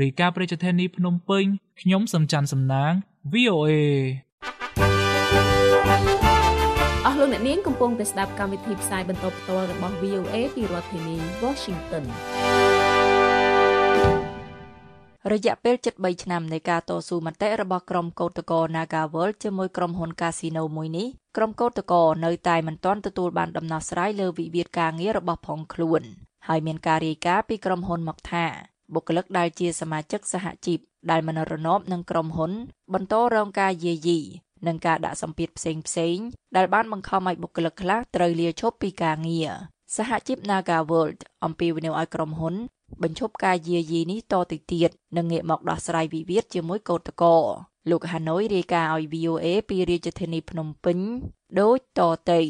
[0.00, 1.44] រីកាប្រជាធានីភ្នំពេញ
[1.80, 2.92] ខ្ញុំសំច័ន្ទសំណាង
[3.32, 3.72] VOA
[4.25, 4.25] អ
[7.16, 12.04] ស់លោកអ្នកនាងកំពុងតែស្ដាប់កម្មវិធីផ្សាយបន្តផ្ទាល់របស់ VOA ពីរដ្ឋធានី Washington
[15.32, 26.02] រយៈពេល73ឆ្នាំនៃការតស៊ូមតិរបស់ក្រុមកោតក្រ Nagawal ជាមួយក្រុមហ៊ុន Casino មួយនេះក្រុមកោតក្រនៅតែមិនទាន់ទទួលបានដំណោះស្រាយលើវិវាទការងាររបស់ផងខ្លួន
[26.48, 28.44] ហើយមានការរាយការណ៍ពីក្រុមហ៊ុនមកថា
[28.94, 30.78] បុគ្គលិកដែលជាសមាជិកសហជីព
[31.10, 32.52] ដែលមិនរណបនឹងក្រុមហ៊ុន
[32.94, 34.20] បន្តរងការយាយី
[34.66, 36.18] និងការដាក់សម្ពាធផ្សេងផ្សេង
[36.56, 39.50] ដែលបានបង្ខំឲ្យបុគ្គលិកខ្លះត្រូវលាឈប់ពីការងារ
[39.96, 42.54] សហជីព Naga World អំពាវនាវឲ្យក្រុមហ៊ុន
[43.02, 47.42] បញ្ឈប់ការយាយីនេះតទៅទៀតនិងងាកមកដោះស្រាយវិវាទជាមួយកោតក្រ
[47.90, 50.98] លោកហាណូយរាយការណ៍ឲ្យ VOA ពីរាជធានីភ្នំពេញ
[51.60, 52.40] ដូចតទៅ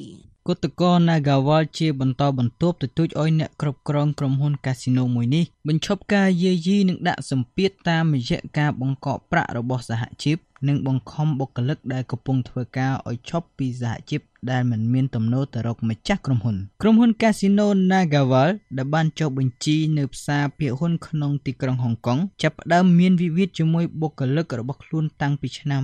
[0.49, 10.37] គឧតកោ Nagawal ជាបន្តបន្ទាប់ទទូចឲ្យអ្នកគ្រប់គ្រងក្រុមហ៊ុនកាស៊ីណូមួយនេះបញ្ឈប់ការយាយីនិងដាក់សម្ពាធតាមរយៈការបង្កក់ប្រាក់របស់សហជីព
[10.69, 14.21] និងបង្ខំបុគ្គលិកដែលកំពុងធ្វើការឲ្យឈប់ពីសហជីព
[14.53, 25.83] ដែលមិនមានទំនោរទៅរកម្ចាស់ក្រុមហ៊ុនក្រុមហ៊ុន Casino Nagaval ដែលបានចុះបញ្ជីនៅផ្សារភាគហ៊ុនក្នុងទីក្រុងហុងកុងចាប់ផ្ដើមមានវិវាទជាមួយបុគ្គលិករបស់ខ្លួនតាំងពីឆ្នាំ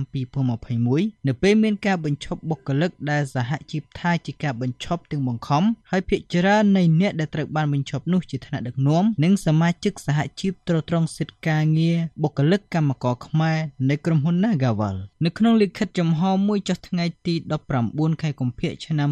[0.63, 13.57] 2021នៅពេលមានការបញ្ឈប់បុគ្គលិកដែលសហជីពថាជាការបញ្ឈប់ទាំងបង្ខំហើយភាគច្រើននៃអ្នកដែលត្រូវបានបញ្ឈប់នោះជាថ្នាក់ដឹកនាំនិងសមាជិកសហជីពត្រួតត្រងសិទ្ធិការងារបុគ្គលិកកម្មករខ្មែរ
[13.89, 14.95] នៃក្រុមហ៊ុន Nagaval
[15.25, 17.35] នៅក្នុងលិខិតចំហមួយចុះថ្ងៃទី
[17.79, 18.52] 19ខែកុម្ភៈ
[18.85, 19.09] ឆ្នាំ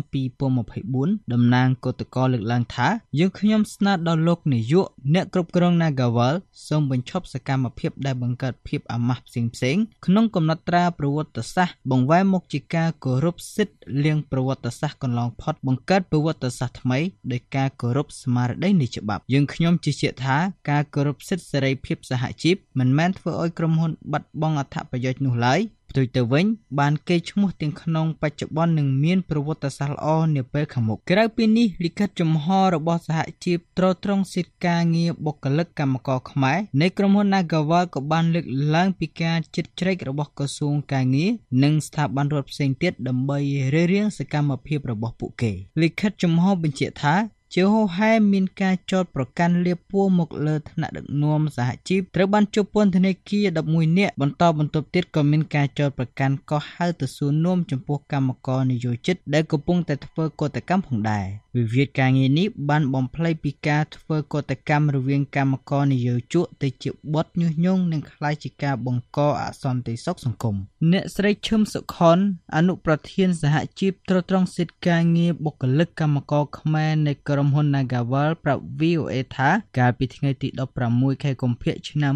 [0.66, 2.88] 2024តំណាងគឧតកោលើកឡើងថា
[3.20, 6.36] យើងខ្ញុំស្នើដល់លោកនាយកអ្នកគ្រប់គ្រង Nagawal
[6.68, 13.76] សូមបញ្ឈប់សកម្មភាពដែលបង្កើតភាពអាម៉ាស់ផ្សេងផ្សេងក្នុងកំណត់ត្រាប្រវត្តិសាស្ត្របង្វែរមុខជាការគោរពសិទ្ធិ
[14.06, 17.00] លៀងប្រវត្តិសាស្ត្រកន្លងផុតបង្កើតប្រវត្តិសាស្ត្រថ្មី
[17.32, 20.38] ដោយការគោរពស្មារតីនៃច្បាប់យើងខ្ញុំជឿជាក់ថា
[20.70, 25.60] ការគោរពសិទ្ធិសេរីភាពសហជីពមិនមែនធ្វើឲ្យក្រុមហ៊ុនបាត់បង់អត្ថប្រយោជន៍នោះឡើយ
[25.92, 26.46] ផ្ទុយទៅវិញ
[26.80, 41.32] បានគេឈ្មោះទាំងក្នុងបច្ចុប្បន្ននឹងមានប្រវត្តិសាស្ត្រល្អនាពេលខាងមុខក្រៅពីនេះលិខិតចំហរបស់សហជីពត្រួតត្រងសិទ្ធិការងារបុគ្គលិកកម្មករខ្មែរនៃក្រុមហ៊ុន Nagawa ក៏បានលើកឡើងពីការជិតជ្រែករបស់ក្រសួងការងារ
[41.64, 43.40] និងស្ថាប័នរដ្ឋផ្សេងទៀតដើម្បី
[43.74, 45.52] រារាំងសកម្មភាពរបស់ពួកគេ
[45.82, 47.16] លិខិតចំហបញ្ជាក់ថា
[47.56, 61.26] ជាហូហែមានការចោទប្រកាន់លៀបពួរមកលើថ្នាក់ដឹកនាំសហជីពត្រូវបានជប៉ុនធនាគារ11នាក់បន្តបន្ទាប់ទៀតក៏មានការចោទប្រកាន់កោះហៅទៅសួរនាំចំពោះកម្មករនិយោជិតដែលកំពុងតែធ្វើកតកម្មផងដែរ
[61.58, 70.56] វិវាទការងារនេះបានបំភ្លៃពីការធ្វើកតកម្មរវាងកម្មករនិយោជកទៅជាបទញុះញង់និងក្លាយជាការបង្កអសន្តិសុខសង្គម
[70.92, 72.18] អ្នកស្រីឈឹមសុខុន
[72.56, 80.48] អនុប្រធានសហជីពត្រួតត្រងសិទ្ធិការងារបុគ្គលិកកម្មករខ្មែរនៃក្រុមហ៊ុន Nagavel ប្រាប់ VOA ថាកាលពីថ្ងៃទី
[80.88, 82.14] 16ខែកុម្ភៈឆ្នាំ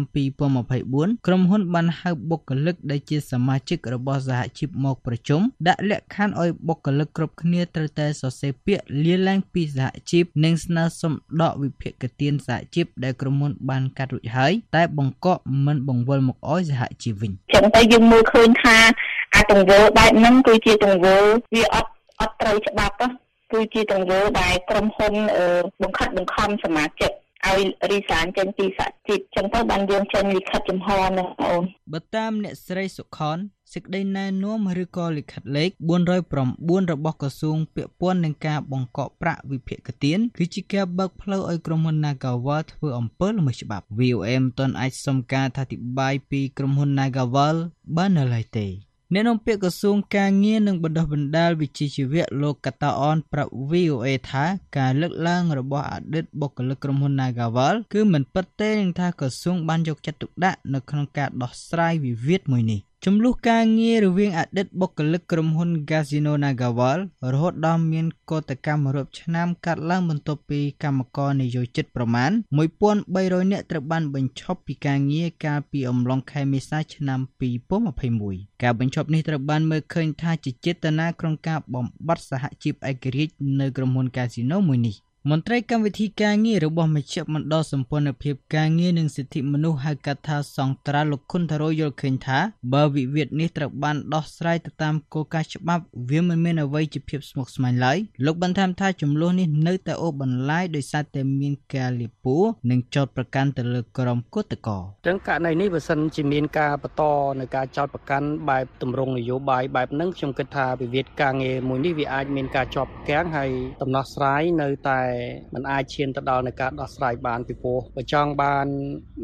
[0.64, 11.12] 2024ក្រុមហ៊ុនបានហៅបុគ្គលិកដែលជាសមាជិករបស់សហជីពមកប្រជុំដាក់លក្ខខណ្ឌឲ្យបុគ្គលិកគ្រប់គ្នាត្រូវតែសរសេរពាក្យលាលែងពីសហជីពនិងស្នើសុំ
[11.42, 18.76] ដកវិភាគទានសហជីពដែលក្រុមហ៊ុនបានកាត់រួចហើយតែបង្កក់មិនបង្វិលមកឲ្យសហជីពវិញចឹងទៅយើងមើលឃើញថា
[19.34, 21.16] អាទង្វើបែបហ្នឹងគឺជាទង្វើ
[21.54, 22.94] វាអត់អត់ត្រូវច្បាប់
[23.52, 25.14] គឺជាទង្វើដែលក្រុមហ៊ុន
[25.82, 27.10] បង្ខិតបង្ខំសមាជិក
[27.46, 27.60] ឲ្យ
[27.90, 31.62] រីសានចេញពីសហជីពចឹងទៅបានយើងចេញលិខិតចំហហ្នឹងអូន
[31.92, 33.38] បើតាមអ្នកស្រីសុខន
[33.76, 35.70] សេចក្តីណែនាំឬក៏លិខិតលេខ
[36.26, 47.56] 409របស់ក្រសួងពាក់ព័ន្ធនឹងការបង្កក់ប្រាក់វិភាគទានគឺជាការបើកផ្លូវឲ្យក្រុមហ៊ុន Nagavel ធ្វើអំពើល្មើសច្បាប់ VOM មិនទាន់អាចសុំការថាធិប្បាយពីក្រុមហ៊ុន Nagavel
[47.96, 48.66] បាននៅឡើយទេ
[49.12, 54.44] អ្នកនាំពាក្យក្រសួងការងារនិងបណ្ដុះបណ្ដាលវិជ្ជាជីវៈលោកកតាអនប្រាប់ VOA ថា
[54.78, 66.98] ការលើកឡើងរបស់អតីតបុគ្គលិកក្រុមហ៊ុន Nagavel គឺមិនពិតទេនឹងថាក្រសួងបានយកចិត្តទុកដាក់នៅក្នុងការដោះស្រាយវិវាទមួយនេះចំនួនការងាររវាងអតីតបុគ្គលិកក្រុមហ៊ុន Casino Nagavel
[67.32, 72.30] រហូតដល់មានកតកម្មរាប់ឆ្នាំកាត់ឡើងបន្ទាប់ពីកម្មករនិយោជិតប្រមាណ
[72.90, 77.20] 1300នាក់ត្រូវបានបញ្ឈប់ពីការងារកាលពីអំឡុងខែមេសាឆ្នាំ
[77.90, 84.96] 2021ការបញ្ឈប់នេះត្រូវបានមើលឃើញថាជាចេតនាក្នុងការបំបត្តិសហជីពឯករាជ្យនៅក្រុមហ៊ុន Casino មួយនេះ
[85.30, 92.38] មន្ត្រីកម្មវិធីការងាររបស់មជ្ឈមណ្ឌលសម្ព័ន្ធភាពការងារនិងសិទ្ធិមនុស្សហៅកាត់ថាសង្ត្រាលោកខុនថារ៉ូយល់ឃើញថា
[92.72, 107.02] បើវិវាទនេះត្រូវបានដោះស្រាយទៅតាមគោលការណ៍ច្បាប់វាមិនមានអ្វីជាភាពស្មុគស្មាញឡើយលោកបន្ថែមថា ចំនួននេះនៅតែអូសបន្លាយដោយសារតែមានការលៀបពួរនិងចោទប្រកាន់ទៅលើក្រុមគឧតកោចឹងករណីនេះបើសិនជាមានការបន្ត
[107.40, 113.50] នៅការចោទប្រកាន់បែបទម្រង់នយោបាយបែបហ្នឹងខ្ញុំគិតថាវិវាទការងារមួយនេះវាអាចមានការជាប់គាំងហើយ
[113.82, 115.00] ដំណោះស្រាយនៅតែ
[115.54, 118.66] มันអាចឈានទៅដល់នៃការដោះស្រាយបានពីព្រោះបើចង់បាន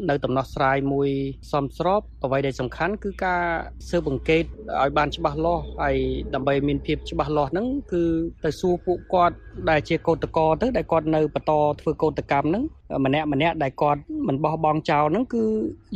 [0.09, 1.09] នៅដំណោះស្រាយមួយ
[1.51, 3.43] សមស្របអ្វីដែលសំខាន់គឺការ
[3.89, 4.43] ស៊ើបអង្កេត
[4.81, 5.97] ឲ្យបានច្បាស់លាស់ហើយ
[6.35, 8.03] ដើម្បីមានភាពច្បាស់លាស់ហ្នឹងគឺ
[8.43, 9.35] ទៅសួរពួកគាត់
[9.69, 11.51] ដែលជាកោតក្រទៅដែលគាត់នៅបន្ត
[11.81, 12.63] ធ្វើកោតកម្មហ្នឹង
[13.05, 15.43] ម្នាក់ម្នាក់ដែលគាត់មិនបោះបង់ចោលហ្នឹងគឺ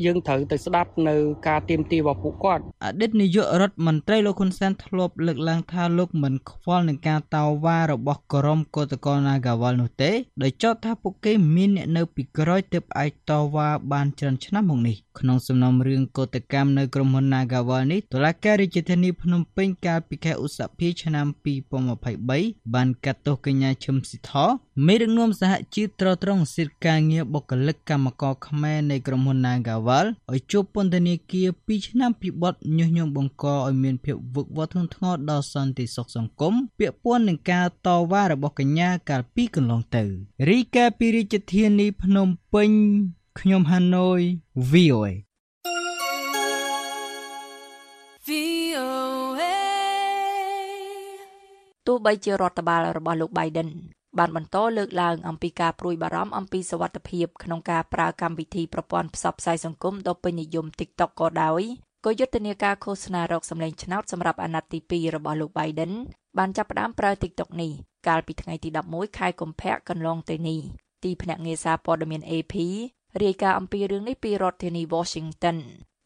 [0.06, 1.16] យើងត្រូវទៅស្ដាប់នៅ
[1.48, 10.12] ការទៀមទារបស់ពួកគាត់អតីតនាយករដ្ឋមន្ត្រីលោកហ៊ុនសែនធ្លាប់លើកឡើងថាលោកមិនខ្វល់នឹងការតវ៉ារបស់ក្រុមកោតក្រ Nagawal នោះទេ
[10.44, 21.26] ដោយចោទថាពួកគេមានអ្នកនៅពីក្រោយទើបអាចតវ៉ាបានច្រើនឆ្នាំមកនេះក្នុងសំណុំរឿងកោតកម្មនៅក្រុមហ៊ុន Nagawal នេះតុលាការរាជធានីភ្នំពេញកាលពីខែឧសភាឆ្នាំ
[21.96, 24.32] 2023បានកាត់ទោសកញ្ញាឈឹមស៊ីថ
[24.86, 40.04] មេដឹកនាំសហជីពត្រត្រង់សិទ្ធិការងារបុគ្គលិកកម្មករខ្មែរនៃក្រុមហ៊ុន Nagavel ឲ្យជាប់ពន្ធនាគារ2ឆ្នាំពីបទញុះញង់បង្កឲ្យមានភាពវឹកវរធ្ងន់ធ្ងរដល់សន្តិសុខសង្គមពាក់ព័ន្ធនឹងការតវ៉ារបស់កញ្ញាកាលពីកន្លងទៅ
[40.50, 42.70] រីកាពីរាជធានីភ្នំពេញ
[43.40, 44.20] ខ្ញុំហាណូយ
[44.72, 45.08] VOA
[48.28, 49.42] VOA
[51.88, 53.70] ទោះបីជារដ្ឋបាលរបស់លោក Biden
[54.18, 61.62] បានបន្តលើកឡើងអំពីការព្រួយបារម្ភអំពីសវត្ថិភាពក្នុងការប្រើកម្មវិធីប្រព័ន្ធផ្សព្វផ្សាយសង្គមដ៏ពេញនិយម TikTok ក៏ដោយ
[62.06, 65.92] ក៏យុទ្ធនាការឃោសនារកសម្លេងឆ្នោតសម្រាប់អាណត្តិទី2របស់លោក Biden
[66.38, 67.72] បានចាប់ផ្ដើមប្រើ TikTok នេះ
[68.08, 70.60] កាលពីថ្ងៃទី11ខែកុម្ភៈកន្លងទៅនេះ
[71.04, 72.56] ទីភ្នាក់ងារសារព័ត៌មាន AP
[73.24, 75.58] រាយការណ៍អំពីរឿងនេះពីរដ្ឋធានី Washington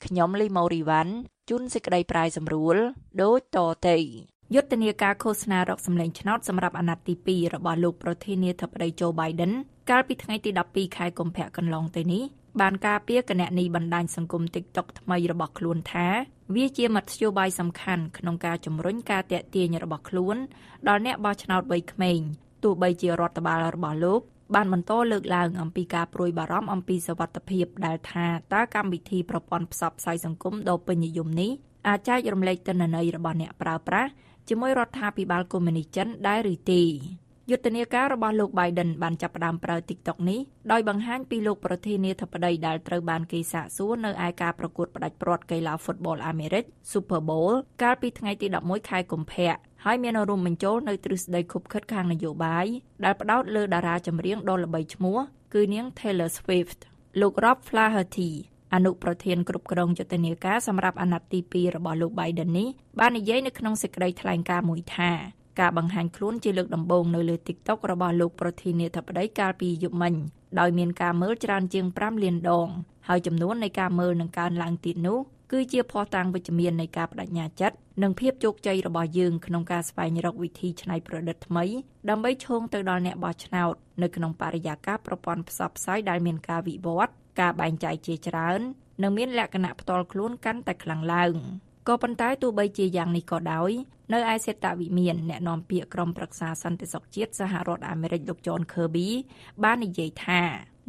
[0.05, 1.13] ខ្ញុំលីម៉ូរីវ៉ាន់
[1.49, 2.77] ជូនសេចក្តីប្រាយសម្រួល
[3.21, 3.97] ដូចតទៅ
[4.55, 9.51] យុទ្ធនាការឃោសនារកសម្លេងឆ្នោតសម្រាប់អាណត្តិទី2របស់លោកប្រធានាធិបតី Joe Biden
[9.89, 12.23] កាលពីថ្ងៃទី12ខែកុម្ភៈកន្លងទៅនេះ
[12.61, 16.07] បានការពារគណនីបណ្ដាញសង្គម TikTok ថ្មីរបស់ខ្លួនថា
[16.55, 20.37] វាជាមធ្យោបាយសំខាន់ក្នុងការជំរុញការតាក់ទាញរបស់ខ្លួន
[20.87, 22.19] ដល់អ្នកបោះឆ្នោតវ័យក្មេង
[22.63, 24.21] ទោះបីជារដ្ឋបាលរបស់លោក
[24.55, 31.51] បានបន្តលើកឡើងអំពីការព្រួយបារម្ភអំពីសវត្ថិភាពដែលថាតើកម្មវិធីប្រព័ន្ធផ្សព្វផ្សាយសង្គមដ៏ពេញនិយមនេះ
[31.87, 34.09] អាចចែករំលែកទិន្នន័យរបស់អ្នកប្រើប្រាស់
[34.49, 36.83] ជាមួយរដ្ឋាភិបាលកុម្មុយនីសចិនដែរឬទេ
[37.49, 40.39] យុទ្ធនាការរបស់លោក Biden បានចាប់ផ្ដើមប្រើ TikTok នេះ
[40.71, 49.53] ដោយបង្ហាញពីលោកប្រធានាធិបតីដែលត្រូវបានគេសាកសួរនៅឯការប្រកួតផ្ដាច់ព្រាត់កីឡាហ្វុតបលអាមេរិក Super Bowl កាលពីថ្ងៃទី11ខែកុម្ភៈ
[49.85, 52.65] ហើយមានរួមបញ្ចូលនៅទ្រឹស្ដីខុបខិតខាងនយោបាយ
[53.03, 55.17] ដែលផ្ដោតលើតារាចម្រៀងដ៏ល្បីឈ្មោះ
[55.53, 56.79] គឺនាង Taylor Swift
[57.21, 58.31] លោក Rob Flaherty
[58.73, 62.67] អនុប្រធានគ្រប់គ្រងយុទ្ធនាការសម្រាប់អាណត្តិទី2របស់លោក Biden នេះ
[62.99, 65.11] បាននិយាយនៅក្នុងសេចក្តីថ្លែងការណ៍មួយថា
[65.59, 70.13] ការបង្ហាញខ្លួនជាលើកដំបូងនៅលើ TikTok របស់លោកប្រធានាធិបតីកាលពីយប់មិញ
[70.59, 72.67] ដោយមានការមើលច្រើនជាង5លានដង
[73.07, 75.19] ហើយចំនួននៃការមើលនឹងកើនឡើងទៀតនោះ
[75.51, 81.65] គឺជាភស្តុតាងវិជ្ជមាននៃការបដិញ្ញាចិត្តនិងភាពជោគជ័យរបស់យើងក្នុងការស្វែងរកវិធីច្នៃប្រឌិតថ្មី
[82.09, 88.61] ដើម្បីឈោងទៅដល់អ្នកបោះឆ្នោតនៅក្នុងបរិយាកាសប្រព័ន្ធផ្សព្វផ្សាយដែលមានការវិវត្ត ការបែងចែកជាច្រើន
[89.01, 91.35] និងមានលក្ខណៈផ្ទាល់ខ្លួនកាន់តែខ្លាំងឡើង
[91.87, 93.71] ក៏ប៉ុន្តែទោះបីជាយ៉ាងនេះក៏ដោយ
[94.13, 99.09] នៅឯសេតវិមានអ្នកនាំពាក្យក្រុមប្រឹក្សាសន្តិសុខជាតិសហរដ្ឋអាមេរិកលោក John Kirby
[99.63, 100.41] បាននិយាយថា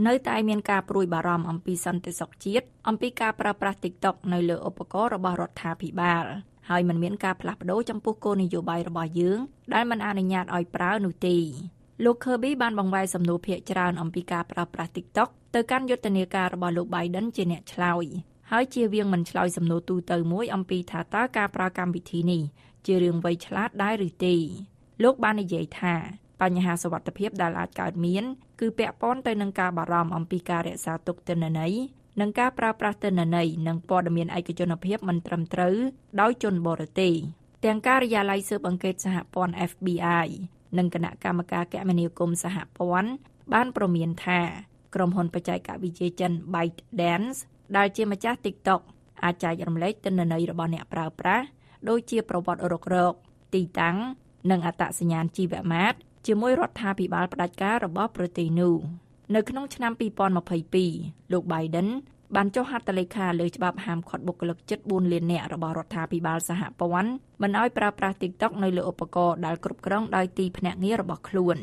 [0.07, 6.25] នៅតែមានការព្រួយបារម្ភអំពីសន្តិសុខជាតិអំពីការប្រើប្រាស់ TikTok នៅលើឧបករណ៍របស់រដ្ឋាភិបាល
[6.71, 9.39] ហើយมันមានការផ្លាស់ប្ដូរចំពោះគោលនយោបាយរបស់យើង
[9.75, 11.37] ដែលមិនអនុញ្ញាតឲ្យប្រើនោះទេ
[12.05, 18.05] លោក Kirby បានបង្វែរសំណួរភាកច្រើនអំពីការប្រើប្រាស់ TikTok ទៅកាន់យុទ្ធនាការរបស់លោក Biden ជាអ្នកឆ្លើយ
[18.51, 22.43] ហើយជាវៀងមិនឆ្លើយសំណួរទូទៅមួយអំពីថាតើការប្រើកម្មវិធីនេះ
[22.87, 24.35] ជារឿងវៃឆ្លាតដែរឬទេ
[25.03, 25.95] លោកបាននិយាយថា
[26.41, 28.25] បញ្ហាសវត្ថភាពដែលអាចកើតមាន
[28.61, 31.73] គឺពាក់ព័ន្ធទៅនឹងការបារម្ភអំពីការរក្សាទុកទិន្នន័យ
[32.21, 35.77] និងការប្រើប្រាស់ទិន្នន័យនិងព័ត៌មានឯកជនភាពមិនត្រឹមត្រូវ
[36.21, 37.15] ដោយជនបរទេស
[37.65, 40.29] ទាំងការិយាល័យស៊ើបអង្កេតសហព័ន្ធ FBI
[40.79, 43.11] និងគណៈកម្មការគមនាគមន៍សហព័ន្ធ
[43.53, 44.41] បានប្រមានថា
[44.95, 47.39] ក្រុមហ៊ុនបច្ចេកវិទ្យាចិន ByteDance
[47.77, 48.81] ដែលជាម្ចាស់ TikTok
[49.25, 51.45] អាចចែករំលែកទិន្នន័យរបស់អ្នកប្រើប្រាស់
[51.89, 53.15] ដូចជាប្រវត្តិរករក
[53.55, 53.97] ទីតាំង
[54.51, 55.95] និងអត្តសញ្ញាណជីវម៉ាត
[56.27, 58.77] ជាមួយរដ្ឋាភិបាលផ្ដាច់ការរបស់ប្រទេសនោះ
[59.35, 59.93] នៅក្នុងឆ្នាំ
[60.63, 61.89] 2022លោក Biden
[62.37, 71.57] បានចុះហត្ថលេខាលើច្បាប់ហាមឃាត់បុគ្គលិកជិត4លាននាក់របស់រដ្ឋាភិបាលសហព័ន្ធមិនឲ្យប្រើប្រាស់ TikTok នៅលើឧបករណ៍ដែលគ្រប់គ្រងដោយទីភ្នាក់ងាររបស់ខ្លួន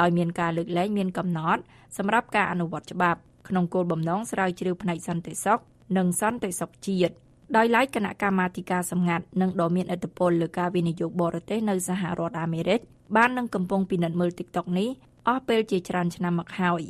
[0.00, 1.62] ដោយមានការលើកលែងមានកំណត់
[1.98, 5.60] សម្រាប់ការអនុវត្តច្បាប់ក្នុងគោលបំណងស្រាវជ្រាវផ្នែកសន្តិសុខ
[5.96, 7.14] និងសន្តិសុខជាតិ
[7.56, 12.80] ដោយឡែកគណៈកម្មាធិការសម្ងាត់និងដ៏មានឥទ្ធិពលលើការវិនិយោគបរទេសនៅសហរដ្ឋអាមេរិក
[13.16, 14.88] បាននឹងកំពុងពិនិត្យមើល TikTok នេះ
[15.28, 16.82] អស់ពេលជាច្រើនឆ្នាំមកហើយ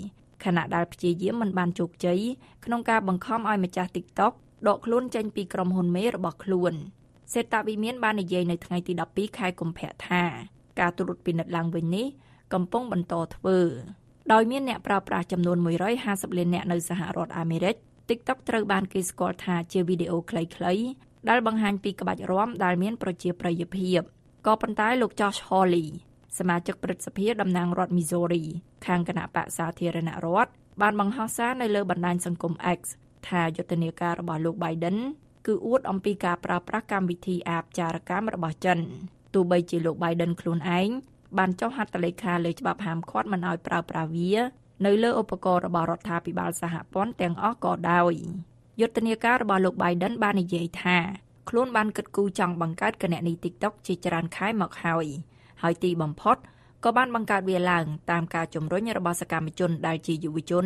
[0.45, 2.21] ខណៈដែលព្យាយាមមិនបានជោគជ័យ
[2.65, 4.33] ក្នុងការបង្ខំឲ្យម្ចាស់ TikTok
[4.69, 6.73] ដកខ្លួនចេញពីក្រុមហ៊ុនមេរបស់ខ្លួន
[7.33, 10.23] សេតវិមានបាននិយាយនៅថ្ងៃទី12ខែកុម្ភៈថា
[10.81, 12.07] ការត្រួតពិនិត្យឡើងវិញនេះ
[12.55, 13.59] កំពុងបន្តធ្វើ
[14.33, 15.59] ដោយមានអ្នកប្រើប្រាស់ចំនួន
[15.99, 17.75] 150លាននាក់នៅសហរដ្ឋអាមេរិក
[18.09, 20.85] TikTok ត្រូវបានគេស្គាល់ថាជាវីដេអូខ្លីៗ
[21.29, 24.01] ដែលបង្ហាញពីក្បាច់រាំដែលមានប្រជាប្រិយភាព
[24.47, 25.89] ក៏ប៉ុន្តែលោក Josh Hawley
[26.39, 28.45] សមាជិកព្រឹទ្ធសភាតំណាងរដ្ឋ Missouri
[28.87, 30.51] ខាងគណៈបកសាធារណរដ្ឋ
[30.83, 32.81] បានបង្ហោះសារនៅលើបណ្ដាញសង្គម X
[33.29, 34.97] ថាយុទ្ធនាការរបស់លោក Biden
[35.47, 38.79] គឺអួតអំពីការប្រើប្រាស់កម្មវិធីអាបចារកម្មរបស់ចិន
[39.35, 40.89] ទោះបីជាលោក Biden ខ្លួនឯង
[41.39, 44.33] បានចុះហត្ថលេខាលើច្បាប់ហាមឃាត់មិនឲ្យប្រើប្រាស់វា
[44.87, 48.15] នៅលើឧបករណ៍របស់រដ្ឋាភិបាលសហព័ន្ធទាំងអស់ក៏ដោយ
[48.81, 50.99] យុទ្ធនាការរបស់លោក Biden បាននិយាយថា
[51.49, 55.07] ខ្លួនបានគិតគូរចង់បង្កើតគណនី TikTok ជាច្រើនខែមកហើយ
[55.63, 56.37] ហើយទីបំផុត
[56.85, 60.65] ក៏បានបង្កើតវាឡើងតាមការជំរុញរបស់សកម្មជនដែលជាយុវជន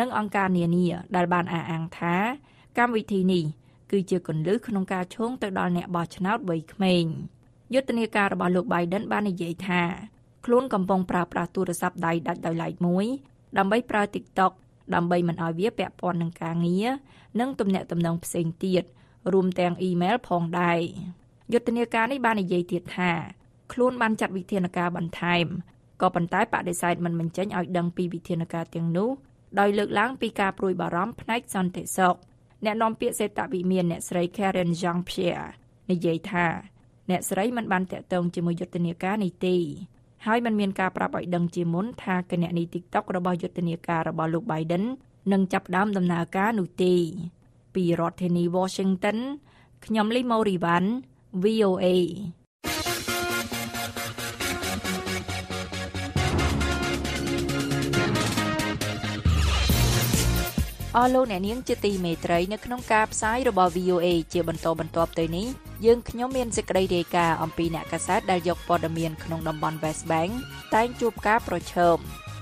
[0.00, 2.16] និងអង្គការនានាដែលបានអះអាងថា
[2.78, 3.44] កម្មវិធីនេះ
[3.90, 7.04] គឺជាគន្លឹះក្នុងការឈោងទៅដល់អ្នកបោះឆ្នោតវ័យក្មេង
[7.74, 9.82] យុទ្ធនាការរបស់លោក Biden បាននិយាយថា
[10.44, 13.06] ខ្លួនកំពុងប្រើប្រាស់ទូរស័ព្ទដៃដាច់ដោយឡែកមួយ
[13.58, 14.52] ដើម្បីប្រើ TikTok
[14.94, 16.88] ដើម្បីមិនឲ្យវាពាក់ព័ន្ធនឹងការងារ
[17.40, 18.84] និងទំនាក់ទំនងផ្សេងទៀត
[19.32, 20.78] រួមទាំងអ៊ីមែលផងដែរ
[21.52, 23.12] យុទ្ធនាការនេះបាននិយាយទៀតថា
[23.72, 25.46] ខ្លួនបានចាត់វិធានការបន្ថែម
[26.00, 29.10] ក៏ប៉ុន្តែបដិសេធមិនបញ្ចេញឲ្យដឹងពីវិធានការទាំងនោះ
[29.60, 32.16] ដោយលើកឡើងពីការព្រួយបារម្ភផ្នែកសន្តិសុខ
[32.64, 35.48] អ្នកនាំពាក្យសេតវិមានអ្នកស្រី Karen Jean-Pierre
[35.90, 36.46] និយាយថា
[37.10, 39.56] អ្នកស្រីមិនបានតាក់ទងជាមួយយុទ្ធនាការនេះទេ
[40.26, 44.84] ហើយมันមានការប្រាប់ឲ្យដឹងជាមុនថាគណនី TikTok របស់យុទ្ធនាការរបស់លោក Biden
[45.32, 46.94] នឹងចាប់ផ្ដើមដំណើរការនោះទេ
[47.74, 49.18] ពីរដ្ឋធានី Washington
[49.84, 50.90] ខ្ញុំលីម៉ូរីវ៉ាន់
[51.44, 51.86] VOA
[60.96, 65.46] អស់លោកអ្នកនាងជាទីមេត្រីនៅក្នុងការផ្សាយរបស់ VOA ជាបន្តបន្ទាប់ទៅនេះ
[65.84, 70.32] យើងខ្ញុំមានសេចក្តីរាយការណ៍អំពីអ្នកកាសែតដែលយកព័ត៌មានក្នុងតំបន់ West Bank
[70.74, 71.96] តែងជួបការប្រឈម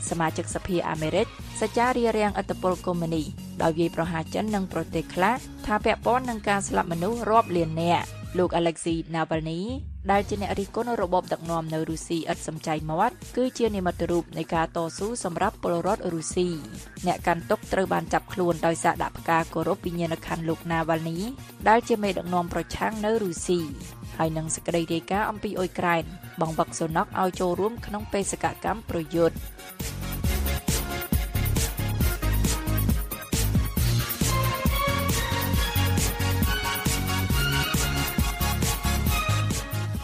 [0.08, 1.26] សមាជិកសភាអាមេរិក
[1.61, 3.22] សច្ចារារាំងអត្តពលកុម្មុយនី
[3.62, 8.06] ដោយវាយប្រហារចិននិងប្រទេសខ្លះថាពាក់ព័ន្ធនឹងការស្លាប់មនុស្សរាប់លាននាក់
[8.38, 9.61] លោក Alexei Navalny
[10.10, 16.48] ដែលជាអ្នករិះគន់របបដឹកនាំនៅរុស្ស៊ីឥតសំចៃមាត់គឺជានិមិត្តរូបនៃការតស៊ូសម្រាប់ពលរដ្ឋរុស្ស៊ី
[17.06, 21.18] អ្នកកាន់ទុកត្រូវបានចាប់ខ្លួនដោយសារដាក់ផ្កាគោរពវិញ្ញាណក្ខន្ធលោក Navalny
[21.68, 23.60] ដែលជាមេដឹកនាំប្រឆាំងនៅរុស្ស៊ី
[24.16, 26.04] ហើយនឹងសេចក្តីរាយការណ៍អំពីអ៊ុយក្រែន
[26.40, 29.36] បង្វឹកសូណុកឲ្យចូលរួមក្នុងបេសកកម្មប្រយុទ្ធ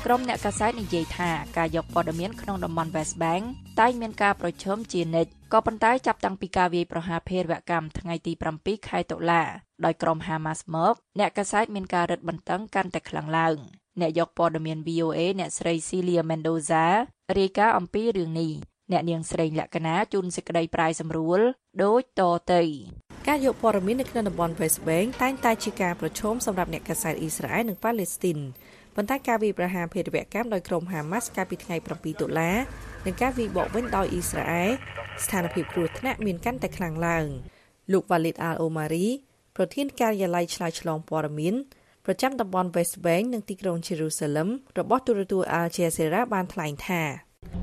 [0.04, 3.44] ក្រុមអ្នកកាសែតនិយាយថាការយកព័ត៌មានក្នុងតំបន់ West Bank
[3.80, 9.42] តែងមានការប្រឈមជានិច្ចក៏ប៉ុន្តែចាប់តាំងពីការវាយប្រហារភេរវកម្មថ្ងៃទី7ខែតុលា
[9.84, 13.56] ដោយក្រុម Hamas មកអ្នកកាសែតមានការរឹតបន្តឹងកាន់តែខ្លាំងឡើង
[14.00, 16.84] អ្នកយកព័ត៌មាន VOA អ្នកស្រី Celia Mendoza
[17.38, 18.52] រាយការណ៍អំពីរឿងនេះ
[18.92, 21.40] អ្នកនាងស្រីលក្ខណាជួនសេចក្តីប្រាយសម្រួល
[21.82, 22.62] ដូចតទៅ
[23.28, 28.38] ការយកព័ត៌មាននៅក្នុងតំបន់ West Bank តែងតែជាការប្រឈមសម្រាប់អ្នកកាសែតអ៊ីស្រាអែលនិងប៉ាឡេស្ទីន
[28.96, 32.52] ប៉ុន្តែការវាយប្រហារភេរវកម្មដោយក្រុមហាម៉ាស់កាលពីថ្ងៃ7តុលា
[33.06, 34.70] និងការវាយបកវិញដោយអ៊ីស្រាអែល
[35.24, 37.26] ស្ថានភាពគ្រោះថ្នាក់មានកាន់តែខ្លាំងឡើង
[37.92, 39.08] លោក Walid Al-Omari
[39.56, 41.54] ប្រធានការិយាល័យឆ្លើយឆ្លងព័ត៌មាន
[42.06, 47.02] ប្រចាំតំបន់ West Bank និងទីក្រុង Jerusalem របស់ទូរទស្សន៍ Al Jazeera បានថ្លែងថា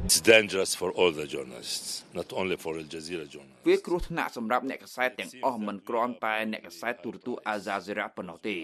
[0.07, 1.89] It's dangerous for all the journalists
[2.19, 8.57] not only for Al Jazeera journalists វាគ្រោះថ្នាក់សម្រាប់អ្នកកសែតទាំងអស់មិនគ្រាន់តែអ្នកកសែតទូរទស្សន៍ Al Jazeera ប៉ុណ្ណោះទេ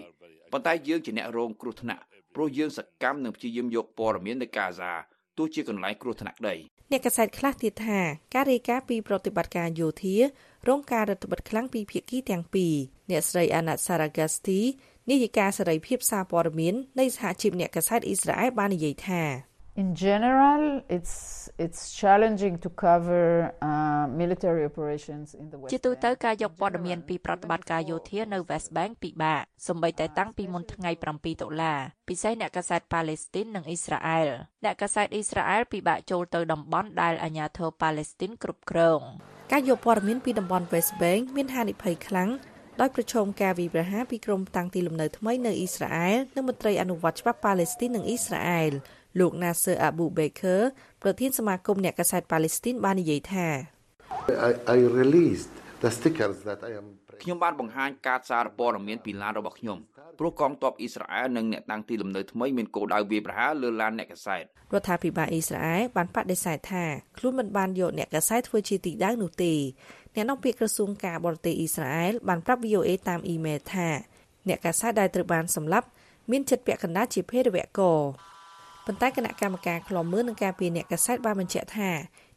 [0.52, 2.02] ប៉ុន្តែយើងជាអ្នករងគ្រោះថ្នាក់
[2.34, 4.92] ព្រោះយើងសកម្មនឹងព្យាយាមយកព័ត៌មាននៅកាហ្សា
[5.38, 6.56] ទោះជាកន្លែងគ្រោះថ្នាក់ក្តី
[6.92, 8.00] អ្នកកសែតខ្លះទៀតថា
[8.34, 10.16] ការរាយការណ៍ពីប្រតិបត្តិការយោធា
[10.68, 12.74] រងការរដ្ឋបិទខ្លាំងពីភាគីទាំងពីរ
[13.10, 14.60] អ្នកស្រី Anna Saragasti
[15.10, 19.22] នាយិកាសេរីភាពសារព័ត៌មាននៃសហជីពអ្នកកសែតអ៊ីស្រាអែលបាននិយាយថា
[19.78, 21.14] In general, it's
[21.64, 25.70] it's challenging to cover uh, military operations in the West.
[25.72, 31.74] ជាទូទៅការយកព័ត៌មានពីប្រតិបត្តិការយោធានៅ West Bank ពិបាកសម្បីតែតាំងពីមុនថ្ងៃ7តុលា
[32.08, 34.28] ពិសេសអ្នកកាសែតប៉ាឡេស្ទីននិងអ៊ីស្រាអែល
[34.64, 39.00] អ្នកកាសែតអ៊ីស្រាអែលពិបាកចូលទៅតំបន់ដែលអាជ្ញាធរប៉ាឡេស្ទីនគ្រប់គ្រង
[39.52, 42.30] ការយកព័ត៌មានពីតំបន់ West Bank មានហានិភ័យខ្លាំង
[42.80, 48.72] ដោយប្រឈមការវាយប្រហារពីក្រុមតាំងទីលំនៅថ្មីនៅអ៊ីស្រាអែលនិងមន្ត្រីអនុវត្តច្បាប់ប៉ាឡេស្ទីននិងអ៊ីស្រាអែល
[49.20, 50.60] លោក Nasser Abu Baker
[51.02, 53.48] ប្រធានសមាគមអ្នកកាសែតប៉ាឡេស្ទីនបាននិយាយថា
[54.48, 55.52] I, I released
[55.82, 56.86] the stickers that I am
[57.22, 59.78] ខ្ញុំបានបង្ហាញការសារព័ត៌មានពីឡានរបស់ខ្ញុំ
[60.18, 66.84] ព្រោះកងទ័ពអ៊ីស្រាអែលនិងអ្នកតាំងទីលំនៅថ្មីមានគោលដៅវាយប្រហារលើឡានអ្នកកសែតរដ្ឋាភិបាលអ៊ីស្រាអែលបានបដិសេធថា
[67.18, 69.52] ខ្លួនមិនបានយកអ្នកកសែតធ្វើជាទីដៅនោះទេ
[70.14, 73.88] អ្នកនាំពាក្យក្រសួងការបរទេសអ៊ីស្រាអែលបានប្រាប់ VOA តាមអ៊ីមែលថា
[74.48, 75.86] អ្នកកាសែតដែលត្រូវបានសម្លាប់
[76.30, 77.98] មានចិត្តពាក់កណ្ដាលជាភេរវករ
[78.90, 81.90] ប៉ុន្តែគណៈកម្មការឃ្លាំមើលនឹងការពារអ្នកកាសែតបានបញ្ជាក់ថា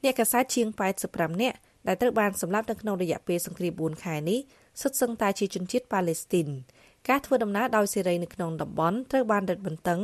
[0.03, 0.67] អ្នកកាសែតជាង
[1.03, 4.39] 85នាក់ដែលត្រូវបានសម្លាប់នៅក្នុងរយៈពេលសង្គ្រាម4ខែនេះ
[4.81, 6.47] សុទ្ធសឹងតែជាជនជាតិប៉ាឡេស្ទីន
[7.09, 10.01] ការធ្វើដំណើរដោយសេរីនៅក្នុងតំបន់ត្រូវបានរឹតបន្តឹង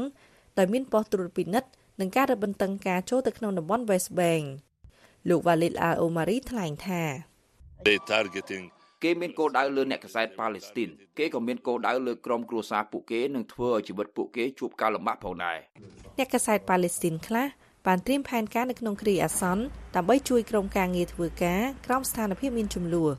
[0.58, 4.46] ដោយមានប៉ុស្តិ៍ត្រួតពិនិត្យនិងការរឹតបន្តឹងការចូលទៅក្នុងតំបន់ West Bank
[5.30, 7.02] លោក Walid Al-Omari ថ្លែងថា
[7.86, 8.66] they targeting
[9.04, 15.58] គេមានគោលដៅលើអ្នកកសែតប៉ាឡេស្ទីនគេក៏មានគោលដៅលើក្រុមគ្រួសារពួកគេនិងធ្វើឲ្យជីវិតពួកគេជួបការលំបាកផងដែរ
[16.18, 17.46] អ្នកកសែតប៉ាឡេស្ទីនខ្លះ
[17.88, 19.64] បានត្រៀមផែនការនៅក្នុងគ្រាអាសន្ន
[19.96, 23.12] ដើម្បីជួយក្រុមការងារធ្វើការក្រោមស្ថានភាពមានចំនួន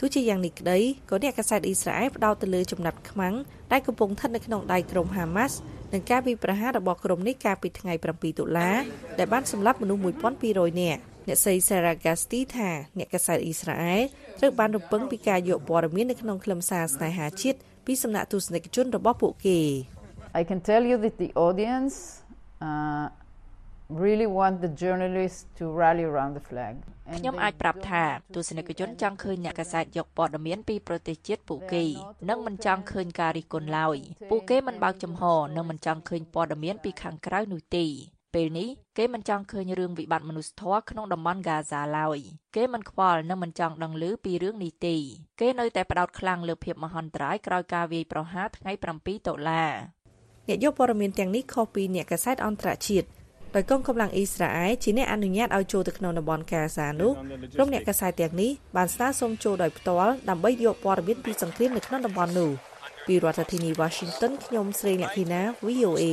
[0.00, 0.78] ទោះជាយ៉ាងនេះក្តី
[1.10, 3.34] ក៏អ្នកកាសែតអ៊ីស្រាអែលផ្ដោតទៅលើចំណាត់ខ្មាំង
[3.72, 5.56] ដែលកំពុងស្ថិតនៅក្នុងដៃក្រុមហាម៉ាស់
[5.92, 8.70] និងការវិប្រហាររបស់ក្រុមនេះកាលពីថ្ងៃ7តុលា
[9.18, 14.02] ដែលបានសម្លាប់មនុស្ស1200នាក់ អ្នកស្រី Sarah Gasti ថាអ្នកកាសែតអ៊ីស្រាអែល
[14.38, 19.60] ត្រូវបានរំពឹងពីការយកព័ត៌មាននៅក្នុងខ្លឹមសារស្នេហាជាតិពីសំណាក់ទស្សនិកជនរបស់ពួកគេ
[20.40, 21.96] I can tell you that the audience
[22.66, 23.06] uh,
[24.04, 26.74] really want the journalists to rally around the flag
[27.18, 31.84] ខ្ញុំអាចប្រាប់ថាទស្សនិកជនចង់ឃើញអ្នកកាសែតយកព័ត៌មានពីប្រទេសជាតិពួកគេ
[32.28, 33.98] និងមិនចង់ឃើញការរិះគន់ឡើយ
[34.30, 35.22] ពួកគេមិនបើកចំហ
[35.56, 37.86] និងមិនចង់ឃើញព័ត៌មានពីខាងក្រៅនោះទេ
[38.36, 38.68] ពេលនេះ
[38.98, 42.18] គេមិនចង់ឃើញរឿងវិបត្តិមនុស្សធម៌ក្នុងតំបន់ហ្គាហ្សាឡើយ
[42.56, 44.96] គេមិនខ្វល់និងមិនចង់ដឹងឮពីរឿងនេះទេ
[45.40, 49.64] គេនៅតែផ្ដោតខ្លាំងលើភាពមហន្តរាយក្រោយការវាយប្រហារថ្ងៃ7តុលា
[50.48, 53.06] អ្នកយកព័ត៌មានទាំងនេះខុសពីអ្នកកាសែតអន្តរជាតិ
[53.54, 57.12] ដោយកងកម្លាំងអ៊ីស្រាអែលជាអ្នកអនុញ្ញាតឲ្យចូលទៅក្នុងតំបន់កាហ្សានោះ
[57.54, 62.50] ក្រុមអ្នកកាសែតទាំងនេះបានស្នើសុំចូលដោយផ្ទាល់ដើម្បីយកព័ត៌មានពីសង្គ្រាមនៅក្នុងតំបន់នោះ
[63.06, 66.04] ពីរដ្ឋធានី Washington ខ្ញុំស្រីលក្ខិណា VOA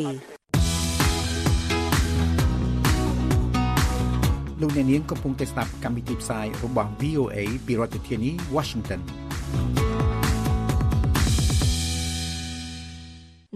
[4.63, 9.01] លោកអ្នកនាងកំពុងតែស្ដាប់កម្មវិធីផ្សាយរបស់ VOA ពីរដ្ឋធានី Washington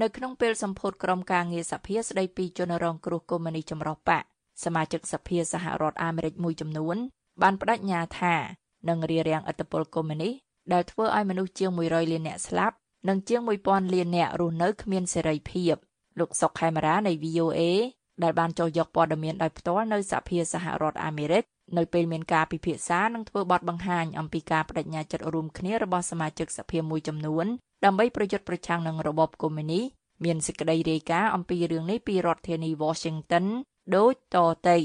[0.02, 4.24] នៅក្នុងពេលសម្ពោធក្រុមការងារសភាស្ដីពីជនរងគ្រោះកុម្មុយនីចម្រុះបក
[4.64, 6.98] សមាជិកសភាសហរដ្ឋអាមេរិកមួយចំនួន
[7.42, 8.36] បានបដិញ្ញាថា
[8.90, 10.30] នឹងរារាំងឥទ្ធិពលកុម្មុយនី
[10.74, 12.76] ដែលធ្វើឲ្យមនុស្សជាង100លានអ្នកស្លាប់
[13.08, 15.76] និងជាង1000លានអ្នករស់នៅគ្មានសេរីភាព
[16.20, 17.62] លោកសុកខេមរានៃ VOA
[18.24, 21.44] ដែលបានចុះយកព័ត៌មានដោយផ្ទាល់នៅសភាសហរដ្ឋអាមេរិក
[21.78, 27.46] នៅពេលមានការពិភាក្សានិងធ្វើបទបង្ហាញអំពីការបដិញ្ញាចិត្តរួមគ្នារបស់សមាជិកសភាមួយចំនួន
[27.86, 29.82] ដើម្បីប្រយុទ្ធប្រឆាំងនឹងរបបកុម្មុយនី
[30.26, 33.46] មានសេចក្តីរាយការណ៍អំពីរឿងនេះពីរដ្ឋធានី Washington
[33.96, 34.38] ដូចត
[34.70, 34.78] ទៅ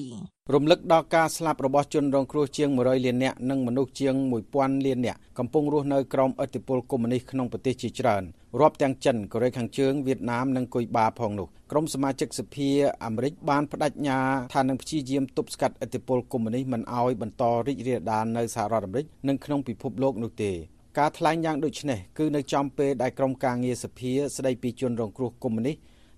[0.51, 4.15] រំលឹកដល់ការស្លាប់របស់ជនរងគ្រោះជាង100លាននាក់និងមនុស្សជាង
[4.51, 8.23] 1000លាននាក់កំពុងរស់នៅក្រោមឥទ្ធិពលកុម្មុយនីសក្នុងប្រទេសជាច្រើន
[8.61, 12.69] រាប់ទាំងចិនកូរ៉េខាងជើងវៀតណាមនិងគុយបាផងនោះក្រុមសមាជិកសភា
[13.05, 14.19] អាមេរិកបានបដិញ្ញា
[14.55, 20.53] ថានឹងព្យាយាមទប់ស្កាត់ឥទ្ធិពលកុម្មុយនីសមិនឲ្យបន្តរីករាលដាលនៅសហរដ្ឋអាមេរិកនិងក្នុងពិភពលោកនោះទេ
[20.99, 25.77] ការថ្លែងយ៉ាងដូចនេះគឺនៅចំពេលដែលក្រុមការងារសភាស្ដីពីជនរងគ្រោះកុម្មុយនីស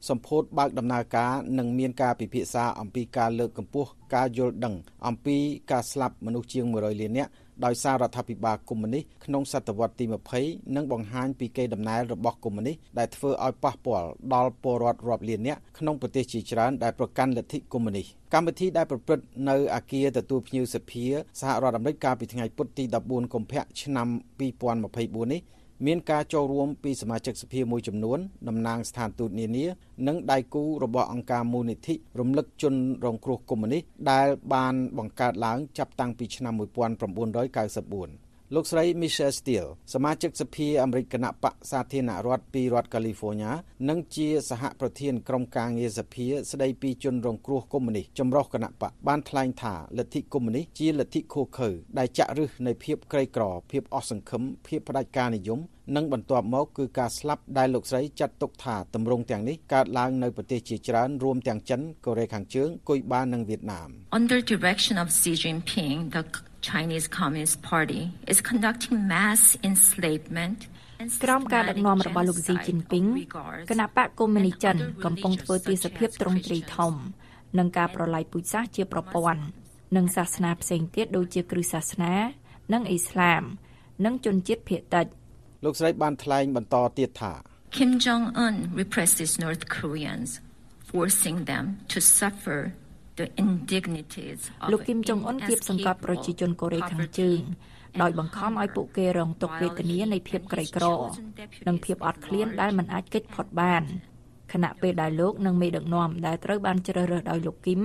[0.08, 4.74] សម្ពោធបើកដំណើរការនិងមានការពិភាក្សាអំពីការលើកកម្ពស់ការយល់ដឹង
[5.06, 5.36] អំពី
[5.70, 7.30] ការស្លាប់មនុស្សជាង100លាននាក់
[7.64, 10.04] ដោយសាររដ្ឋាភិបាលកុម្មុយនីសក្នុងសតវត្សទី
[10.40, 21.04] 20និងបង្ហាញពីកេរដំណែលរបស់កុម្មុយនីសដែលធ្វើឲ្យប៉ះពាល់ដល់ពលរដ្ឋរាប់លាននាក់ក្នុងប្រទេសជាច្រើនដែលប្រកាន់លទ្ធិកុម្មុយនីសកម្មវិធីដែលប្រព្រឹត្តនៅអាគារទទួលភ្ញៀវសភា
[21.40, 24.08] សហរដ្ឋអាមេរិកកាលពីថ្ងៃពុធទី14កុម្ភៈឆ្នាំ
[24.70, 25.40] 2024នេះ
[25.86, 28.18] មានការចូលរួមពីសមាជិកសភាមួយចំនួន
[28.48, 29.64] តំណាងស្ថានទូតនានា
[30.06, 38.23] និងដៃគូរបស់អង្គការមូលនិធិរំលឹកជនរងគ្រោះកុម្មុយនីសដែលបានបង្កើតឡើងចាប់តាំងពីឆ្នាំ1994
[38.54, 43.52] លោកស្រី Michelle Steele សមាជិកសភាអាមេរិកគណៈបកសាធារណរដ្ឋពីរដ្ឋ California
[43.88, 55.60] និងជាសហប្រធានក្រុមការងារសភាស្ដីពីជនរងគ្រោះកុម្មុយនីសចម្រុះគណៈបកបានថ្លែងថាលទ្ធិកុម្មុយនីសជាលទ្ធិឃោឃៅដែលចាក់ឫសនៃភាពក្រីក្រ ភាពអស់សង្ឃឹមភាពផ្ដាច់ការនិយម
[55.96, 63.88] និងបន្ទាប់មកគឺការស្លាប់ដែលលោកស្រីចាត់ទុកថាទម្រង់ទាំងនេះកើតឡើងនៅប្រទេសជាច្រើនរួមទាំងចិនកូរ៉េខាងជើងគុយបានិងវៀតណាម
[64.18, 66.22] Under direction of Xi Jinping the
[66.68, 68.02] Chinese Communist Party
[68.32, 70.58] is conducting mass enslavement
[71.24, 73.04] ក្រោមការដឹកនាំរបស់លោកស៊ីជីនពីង
[73.70, 76.92] គណៈបកកុម្មុយនីចិនកំពុងធ្វើទាសភាពទ្រង់ទ្រីធំ
[77.58, 79.42] នឹងការប្រឡាយពូជសាសន៍ជាប្រព័ន្ធ
[79.96, 82.14] និងសាសនាផ្សេងទៀតដូចជាគ្រឹះសាសនា
[82.72, 83.42] និងអ៊ីស្លាម
[84.04, 85.06] និងជនជាតិភាគតិច
[85.64, 87.32] លោកស្រីបានថ្លែងបន្តទៀតថា
[87.76, 90.30] Kim Jong Un represses North Koreans
[90.90, 92.83] forcing them to suffer the indignities
[94.72, 97.40] លោកគីមចុងអ៊ុនគៀបសង្កត់ប្រជាជនកូរ៉េខាងជើង
[98.02, 100.84] ដោយបង្ខំឲ្យពួកគេរងទុក្ខវេទនានៃភាពក្រីក្រ
[101.68, 103.82] និងភាពអត់ឃ្លានដែលមិនអាចគេចផុតបាន
[104.52, 107.82] ខណៈពេលដែលលោកនិងមេដឹកនាំដែលត្រូវបានជ្រើសរើសដោយលោកគីម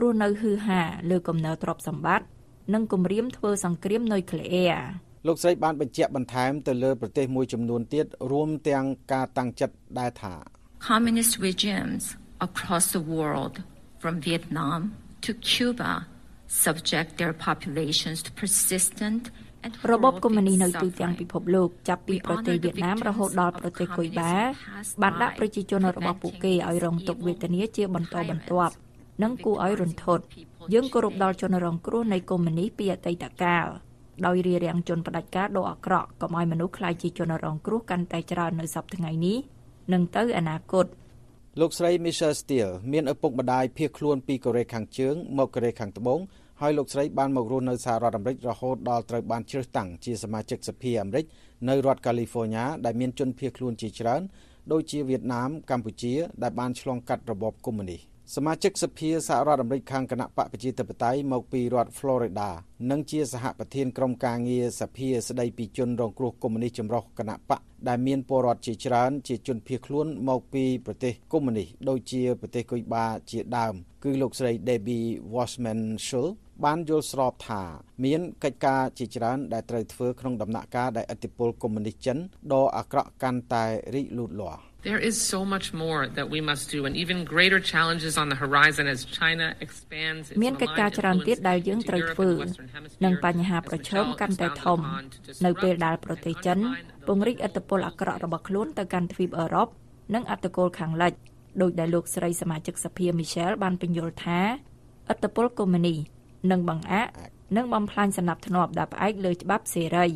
[0.00, 2.26] រស់នៅហ៊ឺហាលើគំនរទ្រព្យសម្បត្តិ
[2.74, 4.76] និងគម្រាមធ្វើសង្គ្រាមនុយក្លេអ៊ែរ
[5.26, 10.34] លោកស្រីបានបញ្ជាក់បន្ថែមទៅលើប្រទេសមួយចំនួនទៀតរួមទាំងការតាំងចិត្តដែលថា
[10.88, 12.02] Communist regimes
[12.48, 13.54] across the world
[14.06, 14.80] from Vietnam
[15.20, 16.06] to Cuba
[16.46, 19.22] subject their populations to persistent
[19.92, 24.34] របបកុម្មុយនីសនៅទូទាំងពិភពលោកចាប់ពីប្រទេសវៀតណាមរហូតដល់ប្រទេសគុយបា
[25.02, 28.74] បានដាក់ប្រជាជនរបស់ពួកគេឲ្យរងទុក្ខវេទនាជាបន្តបន្ទាប់
[29.22, 30.24] និងគួរឲ្យរន្ធត់
[30.74, 33.66] យើងគោរពដល់ជនរងគ្រោះនៃកុម្មុយនីសពីអតីតកាល
[34.26, 39.38] ដោយរារាំងជនផ្ដាច់ការដ៏អាក្រក់កុំឲ្យមនុស្សខ្លាចជាជនរងគ្រោះកាន់តែច្រើននៅសប្តាហ៍ថ្ងៃនេះ
[39.92, 40.86] និងទៅអនាគត
[41.60, 46.20] លោកស្រី Michelle Steele មានឪពុកម្ដាយភៀសខ្លួនពីកូរ៉េខាងជើងមកកូរ៉េខាងត្បូង
[46.60, 51.24] ហើយលោកស្រីបានមករស់នៅសហរដ្ឋអាមេរិករហូតដល់ត្រូវបានជ្រើសតាំងជាសមាជិកសភាអាមេរិក
[51.68, 54.22] នៅរដ្ឋ California ដែលមានជនភៀសខ្លួនជាច្រើន
[54.72, 62.48] ដូចជាវៀតណាមកម្ពុជាដែលបានឆ្លងកាត់របបកុម្មុយនីស សមាជិកសភាសហរដ្ឋអាមេរិកខាងគណៈបកប្រជាធិបតេយ្យមកពីរដ្ឋ Florida
[62.90, 73.74] និងជាសហប្រធានក្រុមការងារសភាស្ដីពីជនរងគ្រោះកុម្មុយនីសចម្រុះគណៈបកដែលមានពលរដ្ឋជាច្រើនជាជនភៀសខ្លួនមកពីប្រទេសកុម្មុយនីសដូចជាប្រទេសគុយបាជាដើម
[74.04, 77.62] គឺលោកស្រី Debbie Wasserman Schultz បានយល់ស្របថា
[78.04, 82.18] មានកិច្ចការជាច្រើនដែលត្រូវធ្វើក្នុងដំណាក់កាលដែលឥទ្ធិពលកុម្មុយនីសចិន
[82.52, 83.64] ដ៏អាក្រក់កាន់តែ
[83.94, 88.36] រីកលូតលាស់ There is so much more that we must do and even greater challenges on the
[88.36, 92.30] horizon as China expands its មានកិច្ចការច្រើនទៀតដែលយើងត្រូវធ្វើ
[93.04, 94.80] និងបញ្ហាប្រឈមកាន់តែធំ
[95.44, 96.58] នៅពេលដែលប្រទេសចិន
[97.06, 99.68] ពង្រីកឥទ្ធិពលអាក្រក់របស់ខ្លួនទៅកាន់ទ្វីបអឺរ៉ុប
[100.14, 101.12] និងអត្តគោលខាងលិច
[101.62, 104.40] ដោយដែលលោកស្រីសមាជិកសភា Michelle បានពន្យល់ថា
[105.12, 105.98] ឥទ្ធិពលកុម្មុយនីស
[106.50, 107.12] និងបង្អាក់
[107.56, 110.06] និងបំផ្លាញសណ្ដាប់ធ្នាប់ដែលផ្អែកលើច្បាប់សេរី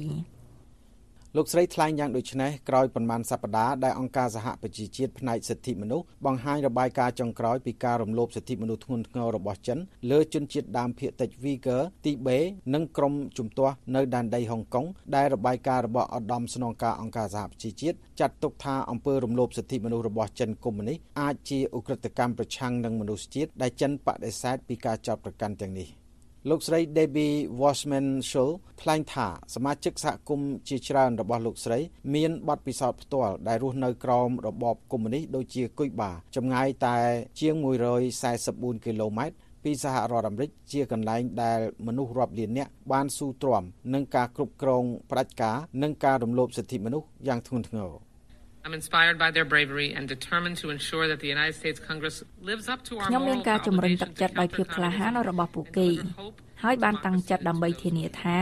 [1.36, 9.78] លោកស្រីថ្លែងយ៉ាងដូចនេះក្រោយប៉ុន្មានសប្តាហ៍ដែលអង្គការសហប្រជាជាតិផ្នែកសិទ្ធិមនុស្សបង្ហាញរបាយការណ៍ចុងក្រោយពីការរំលោភសិទ្ធិមនុស្សធ្ងន់ធ្ងររបស់ចិន
[10.10, 12.38] លើជនជាតិដើមភាគតិច Uyghur ទីបេ
[12.74, 25.99] និងក្រុមជំទាស់នៅដែនដីហុងកុងដែលរបាយការណ៍របស់ឧត្តមស្នងការអង្គការសហប្រជាជាតិចាត់ទុកថាអំពើរំលោភសិទ្ធិមនុស្សរបស់ចិនកុម្មុយនីសអាចជាឧក្រិដ្ឋកម្មប្រឆាំងនឹងមនុស្សជាតិដែលចិនបដិសេធពីការចោទប្រកាន់ទាំងនេះ
[26.48, 31.78] លោកស្រី Debbie Wasserman Schultz ថ្លែងថាសមាជិកសហគមន៍ជាច្រើនរបស់លោកស្រី
[32.14, 36.96] មានបទពិសោធន៍ផ្ទាល់ដែលរស់នៅក្រោមរបបកុម្មុយនីសដូចជាគុយបាចម្ងាយតែ
[37.40, 37.54] ជាង
[38.20, 43.64] 144គីឡូម៉ែត្រពីសហរដ្ឋអាមេរិកជាកន្លែងដែលមនុស្សរាប់លាននាក់បានស៊ូទ្រាំ
[43.94, 48.09] នឹងការគ្រប់គ្រងផ្ដាច់ការនិងការរំលោភសិទ្ធិមនុស្សយ៉ាងធ្ងន់ធ្ងរ
[53.08, 55.88] ខ្ញុំមាន moral ការជំរុញទឹក obligation ចិត្តដោយភាពក្លាហានរបស់ពួកគេ
[56.62, 58.38] ហើយបានតាំងចិត្តដើម្បីធានាថា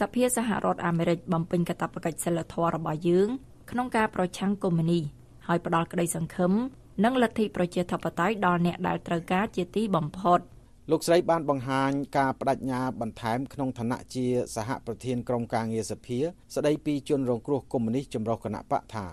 [0.00, 3.28] សភាសហរដ្ឋអាមេរិកបំពេញកាតព្វកិច្ចសិលធម៌របស់យើង
[3.70, 5.04] ក្នុងការប្រឆាំងកុម្មុយនីស
[5.46, 6.52] ហើយផ្ដល់ក្តីសង្ឃឹម
[7.04, 10.40] និងលទ្ធិប្រជាធិបតេយ្យដល់អ្នកដែលត្រូវការជាទីបំផុត
[10.90, 16.18] លោកស្រីបានបង្ហាញការបដិញ្ញាបន្ថែមក្នុងឋានៈជាសហប្រធានក្រុមការងារសភា
[16.54, 19.06] ស្ដីពីជនរងគ្រោះកុម្មុយនីសចម្រុះគណៈបកថា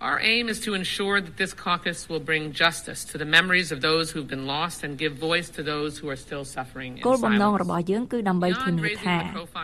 [0.00, 3.80] Our aim is to ensure that this caucus will bring justice to the memories of
[3.80, 7.52] those who've been lost and give voice to those who are still suffering in គោលបំណង
[7.52, 7.62] silence.
[7.62, 9.16] របស់យើងគឺដើម្បីធានាថា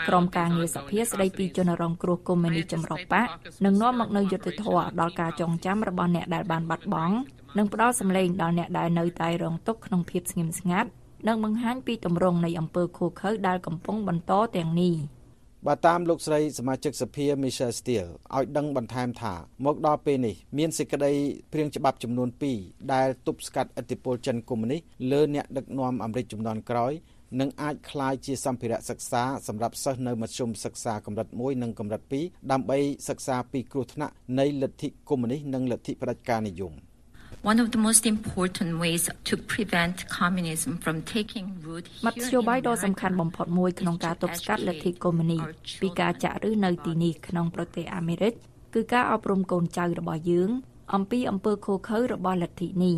[0.09, 3.28] ក្រុមការងារសភាស្ដីពីជនរងគ្រោះកុម្មុយនីសចម្រុះបក
[3.64, 7.16] នឹងនាំមកនូវយុត្តិធម៌ដល់ការចងចាំរបស់អ្នកដែលបានបាត់បង់
[7.59, 10.89] និងផ្ដល់សម្លេងដល់អ្នកដែលនៅតែរងទុក្ខក្នុងភាពស្ងៀមស្ងាត់
[11.28, 14.95] និងបង្ហាញពីទម្រង់នៃអំពើឃោរឃៅដែលកំពុងបន្តទាំងនេះ
[15.68, 19.34] បើតាមលោកស្រីសមាជិកសភា Michelle Steele ឲ្យដឹងបន្ថែមថា
[19.66, 21.12] មកដល់ពេលនេះមានសេចក្តី
[21.52, 22.30] ព្រៀងច្បាប់ចំនួន
[22.60, 24.82] 2ដែលទប់ស្កាត់ឥទ្ធិពលចិនកុម្មុយនីស
[25.12, 26.94] លើអ្នកដឹកនាំអាមេរិកចំនួនក្រោយ
[27.40, 32.80] និងអាចคล้ายជាសម្ភារៈសិក្សាសម្រាប់សិស្សនៅមធ្យមសិក្សាកម្រិត1និងកម្រិត2ដើម្បី
[33.10, 36.74] សិក្សាពីគ្រោះថ្នាក់នៃលទ្ធិកុម្មុយនីសនិងលទ្ធិផ្ដាច់ការនិយម
[37.43, 45.43] One of the most important ways to prevent communism from taking root មធ្យោបាយដ៏សំខាន់បំផុតមួយក្នុងការទប់ស្កាត់លទ្ធិកុម្មុយនីស
[45.82, 48.32] ពីការចាក់ឫសនៅទីនេះក្នុងប្រទេសអាមេរិក
[48.74, 50.51] គឺការអប់រំកូនចៅរបស់យើង
[50.95, 52.97] អំពីអំពើឃោរឃៅរបស់លទ្ធិនេះ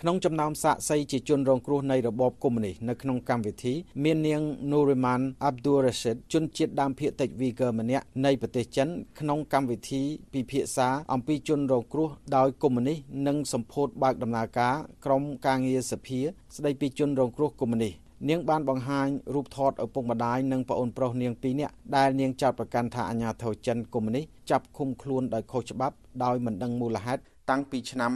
[0.00, 3.74] ក្នុងចំណោមសាកសីជាជនរងគ្រោះនៃរបបកុម្មុយនីសនៅក្នុងកម្មវិធី
[4.04, 8.88] មាននាង Nuriman Abdul Rashid ជនជាតិដើមភាគតិច Uyghur ម្នាក់នៃប្រទេសចិន
[9.20, 14.74] ក្នុងកម្មវិធីពិភាក្សាអំពីជនរងគ្រោះដោយកុម្មុយនីសនិងសម្ពោធបើកដំណើរការ
[15.04, 16.20] ក្រុមការងារសភា
[16.56, 17.94] ស្ដីពីជនរងគ្រោះកុម្មុយនីស
[18.28, 28.10] នាងបានបង្ហាញរូបថតឪពុកម្ដាយនិងប្អូនប្រុសនាងពីរនាក់ដែលនាងចោទប្រកាន់ថាអាញាធរចិនកុម្មុយនីសចាប់ឃុំខ្លួនដោយខុសច្បាប់ដោយមិនដឹងមូលហេតុ តាំងពីឆ្នាំ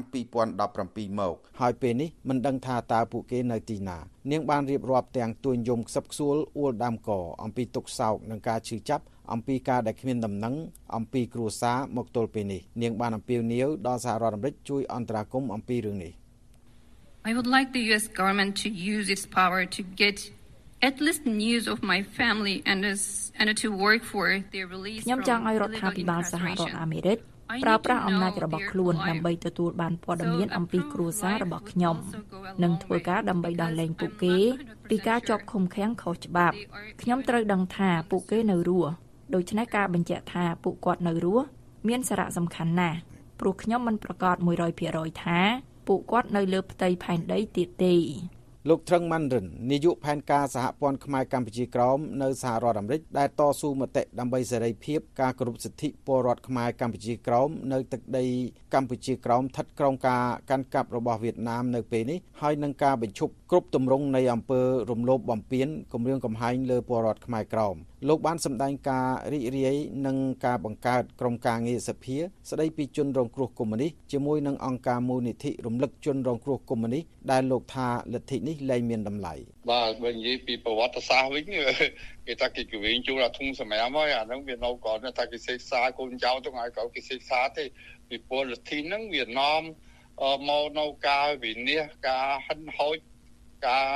[0.56, 3.98] 2017មក ហើយពេលនេះមិនដឹងថាតើពួកគេនៅទីណា
[4.30, 7.10] នាងបានរៀបរាប់ទាំងទួញយំខ្សឹបខ្សួលអួលដើមក
[7.42, 10.54] អំពីទុកសោកនិងការឈឺចាប់អំពីការដែលគ្មានដំណឹង
[10.96, 16.12] អំពីគ្រួសារមកទល់ពេលនេះនាងបានអំពាវនាវដល់សហរដ្ឋអាមេរិកជួយអន្តរាគមន៍អំពីរឿងនេះ
[17.28, 20.16] I would like the US government to use its power to get
[20.88, 27.18] at least news of my family and as, and to work for their release ខ្ញុំចង់ឲ្យរដ្ឋាភិបាលសហរដ្ឋអាមេរិក
[27.64, 31.96] ប្រើប្រាស់អំណាចរបស់ខ្លួនដើម្បីទទួលបានព័ត៌មានអំពីគ្រួសាររបស់ខ្ញុំ
[32.62, 34.36] និងធ្វើការដើម្បីដោះលែងពួកគេ
[34.90, 36.56] ពីការជាប់ឃុំឃាំងខុសច្បាប់
[37.02, 38.90] ខ្ញុំត្រូវដឹងថាពួកគេនៅរស់
[39.34, 41.44] ដូច្នេះការបញ្ជាក់ថាពួកគាត់នៅរស់
[41.88, 42.98] មានសារៈសំខាន់ណាស់
[43.40, 44.36] ព្រោះខ្ញុំមិនប្រកាស
[44.78, 45.40] 100%ថា
[45.86, 47.94] ពួកគាត់នៅលើផ្ទៃផែនដីទៀតទេ
[48.68, 58.24] លោកត្រឹងម៉ាន់រិននាយកផែនការសហព័ន្ធខ្មែរកម្ពុជាក្រោមនៅសហរដ្ឋអាមេរិកដែលតស៊ូមតិដើម្បីសេរីភាពការគោរពសិទ្ធិពលរដ្ឋខ្មែរកម្ពុជាក្រោមនៅទឹកដី
[58.74, 67.76] កម្ពុជាក្រោមស្ថិតក្រោមការកាន់កាប់របស់វៀតណាមនៅពេលនេះហើយនឹងការបញ្ឈប់គ្រប់ទម្រង់នៃអំពើរំលោភបំពានគំរាមកំហែងលើពលរដ្ឋខ្មែរក្រោម
[68.08, 69.76] លោកបានសម្ដែងការរីករាយ
[70.06, 72.16] នឹងការបង្កើតក្រុមការងារសភា
[72.50, 79.34] ស្ដីពីជនរងគ្រោះកុម្មុយនីសជាមួយនឹងអង្គការមូលនិធិរំលឹកជនរងគ្រោះកុម្មុយនីសដែលលោកថាលទ្ធិនេះលែងមានតម្លៃ
[79.70, 81.44] បាទបើនិយាយពីប្រវត្តិសាស្ត្រវិញ
[82.26, 87.64] គេថាគេគវិញជួលអាធុងសម្រាប់ហើយអាហ្នឹងវានៅក្រោយថាគេសិក្សាកូនចៅទាំងឲ្យក្រោយគេសិក្សាទេ
[88.08, 89.62] ពីពលលទ្ធិហ្នឹងវានាំ
[90.48, 92.96] មកនៅការវិនិច្ឆ័យការហិនហោច
[93.66, 93.86] ការ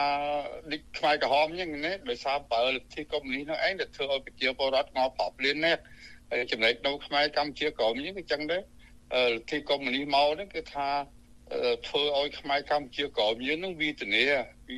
[0.72, 5.76] នេះខ្មែរក្រហមហ្នឹងណាដោយសារបើលទ្ធិកុម្មុយនីសនោះឯងដែលធ្វើឲ្យប្រជាពលរដ្ឋងល់ប្រាប់លៀននេះ
[6.30, 8.62] ហើយចំណែកនៅខ្មែរកម្ពុជាក្រមហ្នឹងគឺចឹងដែរ
[9.30, 10.88] លទ្ធិកុម្មុយនីសមកហ្នឹងគឺថា
[11.86, 14.24] ធ្វើឲ្យខ្មែរកម្ពុជាក្រមយើងនឹងវិធានា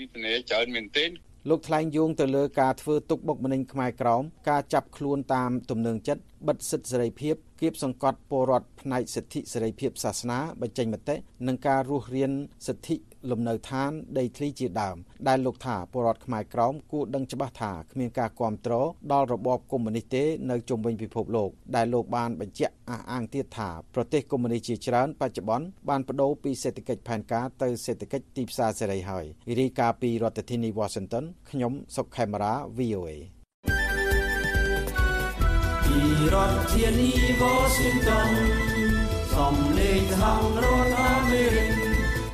[0.00, 1.10] វិធានាច្រើនមែនទែន
[1.50, 12.32] លោកថ្លែងយោងទៅលើការធ្វើទុកបុកម្នេញខ្មែរក្រមការចាប់ខ្លួនតាមទំនឹងចិត្តបិទសិទ្ធិសេរីភាព គៀបសង្កត់ពលរដ្ឋផ្នែកសិទ្ធិសេរីភាពសាសនាបញ្ចេញមតិនិងការរស់រាន
[12.66, 12.96] សិទ្ធិ
[13.30, 14.96] លំនៅឋានដីធ្លីជាដើម
[15.28, 29.24] ដែលលោកថាពលរដ្ឋខ្មែរក្រមគួរដឹងច្បាស់ថាគ្មានការគ្រប់គ្រងដល់របបកុម្មុយនីសទេនៅជុំវិញពិភពលោកដែលលោកបានបញ្ជាក់អះអាងទៀតថាប្រទេសកុម្មុយនីសជាច្រើនបច្ចុប្បន្នបានបដូរពីសេដ្ឋកិច្ចផែនការទៅសេដ្ឋកិច្ចទីផ្សារសេរីហើយ
[29.60, 33.35] រាយការណ៍ពីរដ្ឋធានី Washington ខ្ញុំសុកខេមរា VOA
[35.86, 36.02] ពី
[36.34, 37.10] រដ្ឋធានី
[37.42, 38.30] Washington
[39.32, 40.22] សំលេងសហ
[40.62, 41.70] រដ្ឋអាមេរិក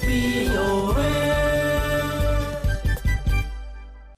[0.07, 1.01] VOA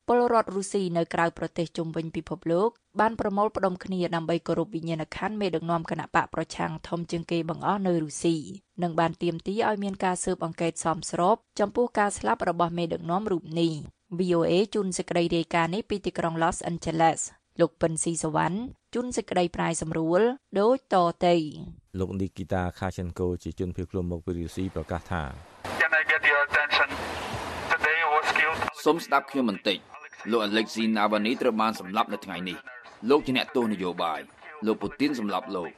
[0.09, 2.71] ពលរដ្ឋរុស្ស៊ីនៅក្រៅប្រទេសជុំវិញពិភពលោក
[3.01, 8.37] បានប្រមូលផ្ដុំគ្នាដើម្បីគោរពវិញ្ញាណក្ខន្ធមេដឹកនាំគណៈបកប្រឆាំងធំជាងគេបង្អស់នៅរុស្ស៊ី
[8.83, 13.73] និងបានទាមទារឲ្យមានការស៊ើបអង្កេតសមស្របចំពោះការស្លាប់របស់មេដឹកនាំរូបនេះ
[14.19, 17.21] VOA ជូនសេចក្តីរាយការណ៍នេះពីទីក្រុង Los Angeles
[17.61, 18.57] លោកពិនស៊ីសវណ្ណ
[18.95, 20.23] ជូនសេចក្តីប្រាយសម្រួល
[20.61, 20.97] ដូចត
[21.27, 21.35] ទៅ
[21.99, 25.23] លោកនីគីតាខាឆិនកូជាជនភៀសខ្លួនមកពីរុស្ស៊ីប្រកាសថា
[28.85, 29.79] សូមស្ដាប់ខ្ញុំបន្តិច
[30.31, 32.57] លោកអាឡិចស៊ីណាវ៉ានីត្រូវបានសម្លាប់នៅថ្ងៃនេះ
[33.11, 34.21] លោកជាអ្នកទោសនយោបាយ
[34.67, 35.71] លោកពូទីនសម្លាប់លោក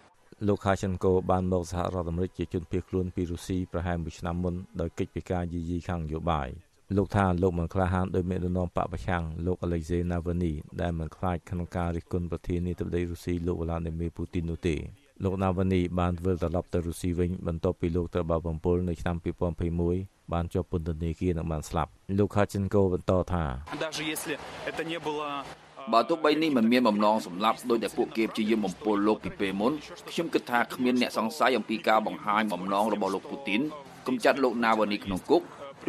[0.49, 6.49] លោកខាឆិនកូបានមកសហរដ្ឋអាមេរិកជាជនភៀសខ្លួនពីរុស្ស៊ីប្រហែល1ឆ្នាំមុនដោយកិច្ចពិការយាយីខាងនយោបាយ
[6.95, 14.77] លោកថាលោកមិនក្លាហានដោយមេដឹកនាំបកប្រឆាំងលោកអាឡិចសេណាវ៉ានីដែលមិនខ្លាចក្នុងការរិះគន់ប្រធានាធិបតីរុស្ស៊ីលោកវ្លាឌីមៀពូទីននោះទេ
[15.25, 19.17] លោកណាវ៉ានីបានធ្វើត្រឡប់ទៅរុស្ស៊ីវិញបន្ទាប់ពីលោកត្រូវបានបំពុលនៅឆ្នាំ
[19.75, 23.45] 2021បានជាប់ពន្ធនាគារនិងបានស្លាប់លោកខាចិនកូបន្តថា
[25.93, 29.73] បើទោះបីនេះមិនមានបំណងសម្លាប់ដោយតែពួកគេព្យាយាមបំពុលលោកពីពេលមុន
[30.11, 33.61] ខ្ញុំគិតថាគ្មានអ្នកសង្ស័យអំពីការបង្ហាញបំណងរបស់លោកពូទីន
[34.07, 35.43] គំចាត់លោកណាវ៉ានីក្នុងគុក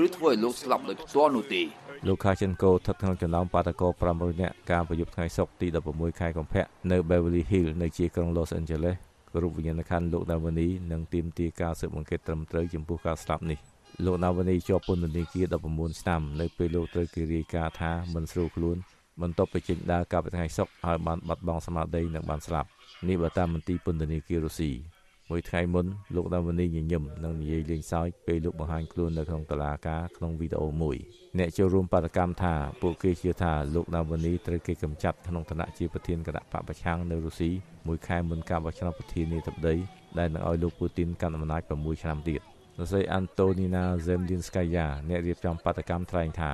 [0.03, 1.61] ឬធ្វើឲ្យលោកស្លាប់ដោយផ្ទាល់នោះទេ
[2.07, 8.97] លោកខាចិនកូស្ថិតក្នុងចំណោមបាតកោ500នាក់ការប្រយុទ្ធថ្ងៃសុក្រទី16ខែកុម្ភៈនៅ Beverly Hills នៅជាក្រុង Los Angeles
[9.41, 13.59] រូបវិញ្ញាណក្ខន្ធលោកណាវនីនិងទាមទារការស៊ើបអង្កេតត្រឹមត្រូវចំពោះការស្លាប់នេះ
[14.05, 18.77] លោកណាវនីជាប់ពន្ធនាគារ19ឆ្នាំនៅពេលលោកត្រូវគេរាយការណ៍ថាមិនស្រួលខ្លួន
[19.21, 22.69] បន្ទាប់ពីចេញដើរកាប់ថ្ងៃសុកហើយបានបាត់បង់ស្មារតីនិងបានស្លាប់
[23.07, 24.71] នេះបើតាមមន្ទីរពន្ធនាគាររុស្ស៊ី
[25.31, 30.97] មួយថ្ងៃមុនលោកដាវនីញញឹមនិងនិយាយលេងសើចពេលលោកបង្ហាញខ្លួននៅក្នុងតុលាការក្នុងវីដេអូមួយ
[31.37, 37.51] អ្នកចូលរួមបដកម្មថាពួកគេជឿថាលោកដាវនីត្រូវគេកម្ចាត់ក្នុងឋានៈជាប្រធានគណៈបកប្រឆាំងនៅរុស្ស៊ី
[37.87, 39.75] មួយខែមុនការបោះឆ្នោតប្រធានាធិបតី
[40.17, 42.41] ដែលនឹងឲ្យលោកពូទីនកាន់អំណាច6ឆ្នាំទៀត
[42.77, 46.51] លោកស្រីអាន់តូនីណាហ្សេមលីនស្កាយ៉ាអ្នករៀបចំបដកម្មថ្លែងថា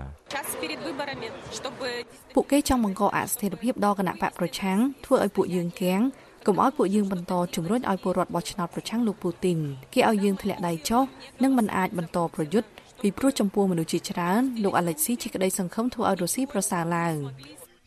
[2.36, 6.02] ពួកគេចង់បង្កអស្ថិរភាពដល់គណៈបកប្រឆាំងធ្វើឲ្យពួកយើងគាំង
[6.48, 9.60] កុំឲ្យពួកយើងបន្តជំរុញឲ្យពលរដ្ឋបោះឆ្នោតប្រឆាំងលោកពូទីន
[9.94, 11.04] គេឲ្យយើងធ្លាក់ដៃចុះ
[11.44, 12.70] និងមិនអាចបន្តប្រយុទ្ធ
[13.02, 17.16] ពីព្រោះចំពោះមនុស្សជាច្រើនលោកអាឡិចស៊ីជាក្តីសង្ឃឹមធ្វើឲ្យរុស្ស៊ីប្រសើរឡើង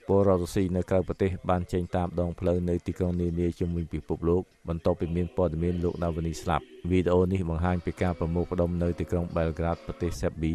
[0.09, 10.55] ពលរដ្ឋរុស្ស៊ីនៅក្រៅប្រទេសបានចេញតាមដងផ្លូវនៅទីក្រុងនានាជុំវិញពិភពលោកបន្ទាប់ពីមានព័ត៌មានលោកណាវនីស្លាប់វីដេអូនេះបង្ហាញពីការប្រមូលផ្ដុំនៅទីក្រុងបែលក្រាដប្រទេសសេប៊ី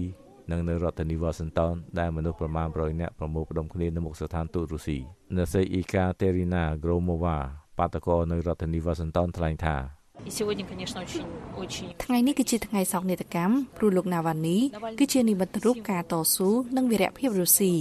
[0.52, 4.98] និងនៅរដ្ឋធានី Washington ដែលមនុស្សប្រមាណ100នាក់ប្រមូលផ្ដុំគ្នានៅមុខស្ថានទូតរុស្ស៊ី
[5.36, 9.76] អ្នកស្រីអ៊ីកាតេរីណាក្រូម៉ូវ៉ា បាតកោនៅរដ្ឋធានី Washington ថ្លែងថា
[12.04, 14.58] ថ្ងៃនេះគឺជាថ្ងៃសោកនាដកម្មព្រោះលោកណាវ៉ានី
[15.00, 17.74] គឺជានិមិត្តរូបការតស៊ូនិងវីរភាពរុស្ស៊ី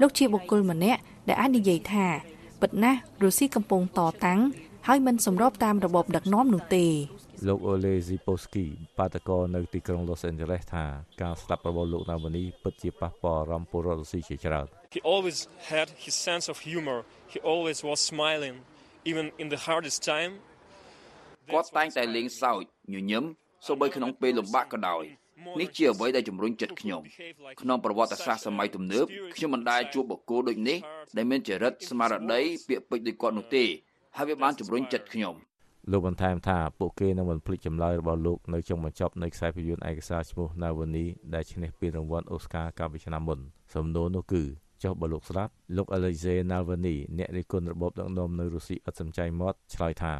[0.00, 2.06] លោកជាបុគ្គលម្នាក់ដែលអាចនិយាយថា
[2.60, 4.40] ពិតណាស់រុស្ស៊ីកំពុងតតាំង
[4.86, 6.86] ហើយមិនសម្របតាមរបបដឹកនាំនោះទេ
[7.46, 8.66] លោកអូលេស៊ីប៉ូស្គី
[8.98, 10.84] បាតកោនៅទីក្រុង Los Angeles ថា
[11.22, 15.38] ការស្លាប់របស់លោកណាវ៉ានីពិតជាប៉ះពាល់អារម្មណ៍ពលរដ្ឋរុស្ស៊ីជាច្រើន He always
[15.72, 16.98] had his sense of humor
[17.32, 18.56] he always was smiling
[19.04, 20.32] even in the hardest time
[21.52, 23.24] គាត់តែងតែលេងសើចញញឹម
[23.66, 25.04] សូម្បីក្នុងពេលលំបាកក៏ដោយ
[25.60, 27.02] នេះជាអ្វីដែលជំរុញចិត្តខ្ញុំ
[27.60, 30.78] ក្នុងប្រវត្តិសាស្ត្រសម័យទំនើបខ្ញុំមិនដែលជួបបុគ្គលដូចនេះ
[31.16, 33.64] ដែលមានចរិតស្មារតីពាក្យពេចន៍ដូចគាត់នោះទេ
[34.16, 35.34] ហើយវាបានជំរុញចិត្តខ្ញុំ
[35.92, 43.38] លោកបន្ថែមថាពួកគេនឹងមិនភ្លេចចម្លើយរបស់លោកនៅចុងបញ្ចប់នៃខ្សែភាពយន្តឯកសារឈ្មោះ Navani ដែលឈ្នះពានរង្វាន់ Oscar កាលពីឆ្នាំមុន
[43.74, 44.42] សំណួរនោះគឺ
[44.82, 50.14] ចុះបើលោកស្លាប់លោក Alexei Navalny អ្នករិះគន់របបដឹកនាំនៅរុស្ស៊ីឥតសំចៃមាត់ឆ្លើយថា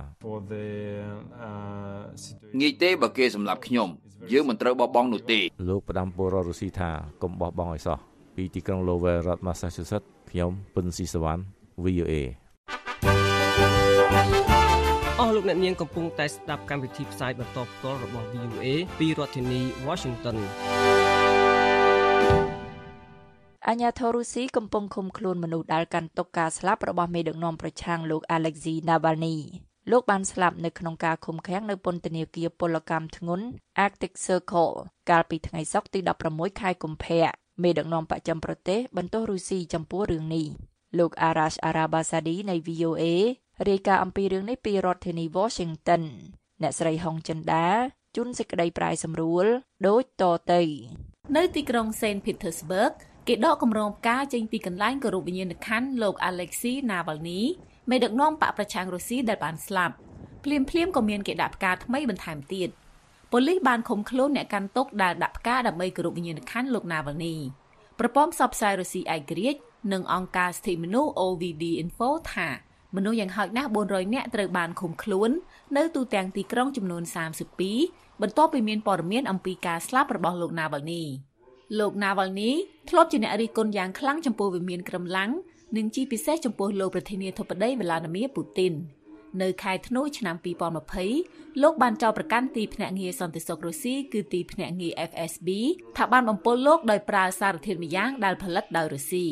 [2.60, 3.88] ងាយទេបើគេសម្លាប់ខ្ញុំ
[4.32, 6.90] យើងមិនត្រូវបោះបង់នោះទេលោកផ្ដាំពលរដ្ឋរុស្ស៊ីថា
[7.22, 7.98] កុំបោះបង់ឲ្យសោះ
[8.36, 11.42] ពីទីក្រុង Lowell រដ្ឋ Massachusetts ខ្ញុំពិនស៊ីសវណ្ណ
[11.84, 12.14] VOA
[15.20, 18.66] អស់លោកអ្នកនាងកំពុងតែស្ដាប់កម្មវិធីផ្សាយបន្តផ្ទាល់របស់ VOA
[18.98, 20.36] ពីរដ្ឋធានី Washington
[23.70, 29.36] អាញាធរុស៊ីកំពុងឃុំខ្លួនមនុស្សដែលកាន់ទុកការស្លាប់របស់មេដឹកនាំប្រឆាំងលោក Alexei Navalny
[29.90, 33.44] លោកបានស្លាប់នៅក្នុងការឃុំឃាំងនៅពន្ធនាគារពលកម្មធ្ងន់
[33.84, 34.74] Arctic Circle
[35.10, 36.00] កាលពីថ្ងៃសុក្រទី
[36.30, 37.28] 16ខែកុម្ភៈ
[37.62, 40.46] មេដឹកនាំបច្ចឹមប្រទេសបន្ទោសរុស្ស៊ីចំពោះរឿងនេះ
[40.98, 43.04] លោក Arash Arabasadi នៃ VOA
[43.68, 46.02] រាយការណ៍អំពីរឿងនេះពីរដ្ឋធានី Washington
[46.62, 47.68] អ្នកស្រីហុងចិនដា
[48.16, 49.46] ជូនសេចក្តីប្រាយសម្រួល
[49.86, 50.62] ដូចតទៅ
[51.36, 52.94] នៅទីក្រុង Saint Petersburg
[53.28, 57.40] គេដកគម្រោងផ្កាចេញពីកន្លែងគោរពវិញ្ញាណក្ខន្ធលោក Alexei Navalny
[57.90, 59.94] មេដឹកនាំបកប្រឆាំងរុស្ស៊ីដែលបានស្លាប់
[60.44, 62.68] ភ្លាមភ្លាមក៏មានគេដាក់ផ្កាថ្មីបន្ថែមទៀត
[63.32, 67.36] ប៉ូលីសបានឃុំខ្លួនអ្នកកាន់ទុកដែលដាក់ផ្កាដើម្បីគោរពវិញ្ញាណក្ខន្ធលោក Navalny
[67.98, 69.60] ប្រព័ន្ធផ្សព្វផ្សាយរុស្ស៊ីឯករាជ្យ
[69.92, 72.48] និងអង្គការសិទ្ធិមនុស្ស OVD Info ថា
[72.96, 75.30] មនុស្សយ៉ាងហោចណាស់400នាក់ត្រូវបានឃុំខ្លួន
[75.76, 77.02] នៅទូទាំងទីក្រុងចំនួន
[77.62, 81.04] 32បន្ទាប់ពីមានព័ត៌មានអំពីការស្លាប់របស់លោក Navalny
[81.78, 82.50] លោក Navalny
[82.88, 85.30] ធ្លាប់ជាអ្នករិះគន់យ៉ាងខ្លាំងចំពោះវិមានក្រំឡាំង
[85.76, 88.74] និងជាពិសេសចំពោះលោកប្រធានាធិបតី Vladimir Putin
[89.42, 90.36] នៅខែធ្នូឆ្នាំ
[90.98, 95.48] 2020លោកបានចោទប្រកាន់ទីភ្នាក់ងារសន្តិសុខរុស្ស៊ីគឺទីភ្នាក់ងារ FSB
[95.96, 99.26] ថាបានបំពុលលោកដោយប្រើសារធាតុម្យ៉ាងដែលផលិតដោយរុស្ស៊ី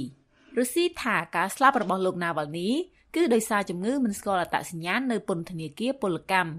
[0.58, 2.70] រុស្ស៊ីថាការស្លាប់របស់លោក Navalny
[3.14, 6.52] គឺដោយសារជំងឺមិនស្គាល់អត្តសញ្ញាណនៅពន្ធនាគារពលកម្ម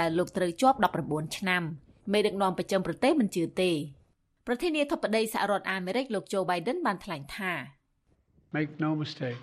[0.00, 1.62] ដែលលោកត្រូវជាប់19ឆ្នាំ
[2.12, 3.70] មេដឹកនាំប្រចាំប្រទេសមិនជឿទេ
[4.48, 7.52] ប្រធានាធិបតីសហរដ្ឋអាមេរិកលោកโจ Biden បានថ្លែងថា
[8.54, 9.40] Make no mistake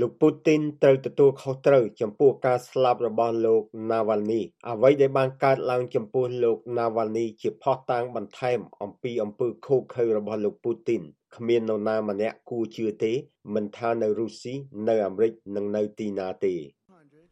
[0.00, 11.02] លោកពូទីនត្រូវទទួលខុសត្រូវចំពោះការស្លាប់របស់លោក Navalny អ្វីដែលបានកើតឡើងចំពោះលោក Navalny ជាផុសតាងបន្ថែមអំពីអំពើឃោរឃៅរបស់លោកពូទីន
[11.36, 13.12] គ្មាននរណាម្នាក់គួរជឿទេ
[13.54, 14.54] មិនថានៅរុស្ស៊ី
[14.88, 16.54] នៅអាមេរិកនិងនៅទីណាទេ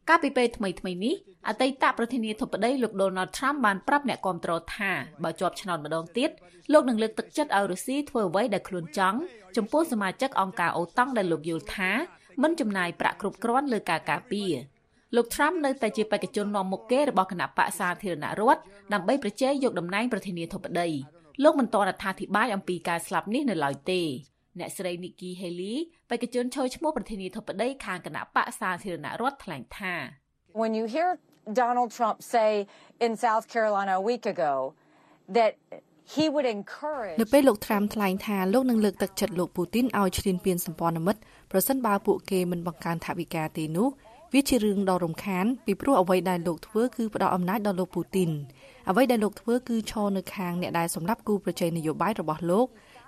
[0.09, 1.15] កាលពីពេលថ្មីថ្មីនេះ
[1.47, 4.91] អតីតប្រធានាធិបតីលោក Donald Trump បានប្រាប់អ្នកគាំទ្រថា
[5.23, 6.29] បើជាប់ឆ្នោតម្ដងទៀត
[6.73, 9.17] លោកនឹងលើកទឹកចិត្តឲ្យរុស្ស៊ីធ្វើអ្វីដែលខ្លួនចង់
[9.57, 11.91] ចំពោះសមាជិកអង្គការអូតង់ដែលលោកយល់ថា
[12.41, 14.53] មិនចំណាយប្រាក់គ្រប់គ្រាន់លើការការពារ
[15.15, 18.61] លោក Trump នៅតែជាបេក្ខជននាំមុខគេរបស់គណៈបកសាធារណរដ្ឋ
[18.93, 20.89] ដើម្បីប្រជែងយកតំណែងប្រធានាធិបតី
[21.43, 24.01] លោកមិនទាន់អត្ថាធិប្បាយអំពីការស្លាប់នេះនៅឡើយទេ
[24.59, 25.75] អ្នកស្រី Nikki Haley
[26.09, 29.95] បេក្ខជនឈរឈ្មោះប្រធានាធិបតីខាងគណៈបកសាធារណរដ្ឋថ្លែងថា
[30.61, 31.09] When you hear
[31.61, 32.51] Donald Trump say
[33.05, 34.53] in South Carolina a week ago
[35.37, 35.51] that
[36.13, 43.89] he would encourage នៅពេលលោកត្រាំថ្លែងថាលោកនឹងលើកទឹកចិត្តលោកពូទីនឲ្យឈ្លានពានសម្ព័ន្ធមិត្តប្រសិនបើពួកគេមិនបង្កើនថវិកាទេនោះ
[44.33, 48.29] វាជារឿងដ៏រំខានពីព្រោះអ្វីដែលលោកធ្វើគឺផ្ដល់អំណាចដល់លោកពូទីន
[48.89, 52.67] អ្វីដែលលោកធ្វើគឺឈរនៅខាងអ្នកដែលសម្រាប់គូប្រជែងនយោបាយរបស់លោក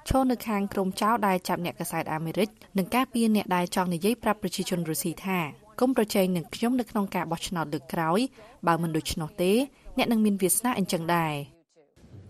[0.10, 5.40] ឈរនៅខាងក្រុមចៅដែលចាប់អ្នកកសែតអាមេរិកនិងការពារអ្នកដែលចង់និយាយប្រាប់ប្រជាជនរុស្ស៊ីថា
[5.80, 8.20] គុំប្រជែងនឹងខ្ញុំនៅក្នុងការបោះឆ្នោតលើកក្រោយ
[8.68, 9.52] បើមិនដូច្នោះទេ
[9.98, 11.36] អ្នកនឹងមានវាសនាអញ្ចឹងដែរ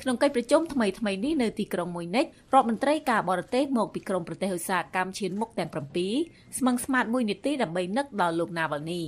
[0.01, 9.03] ក្នុងកិច្ចប្រជុំថ្មីថ្មីនេះនៅទីក្រុងមួយនិចរដ្ឋមន្ត្រីការបរទេសមកពីក្រមប្រទេសឧស្សាហកម្មឈានមុខទាំង7ស្មឹងស្មាតមួយនាទីដើម្បីនឹកដល់លោក Navalny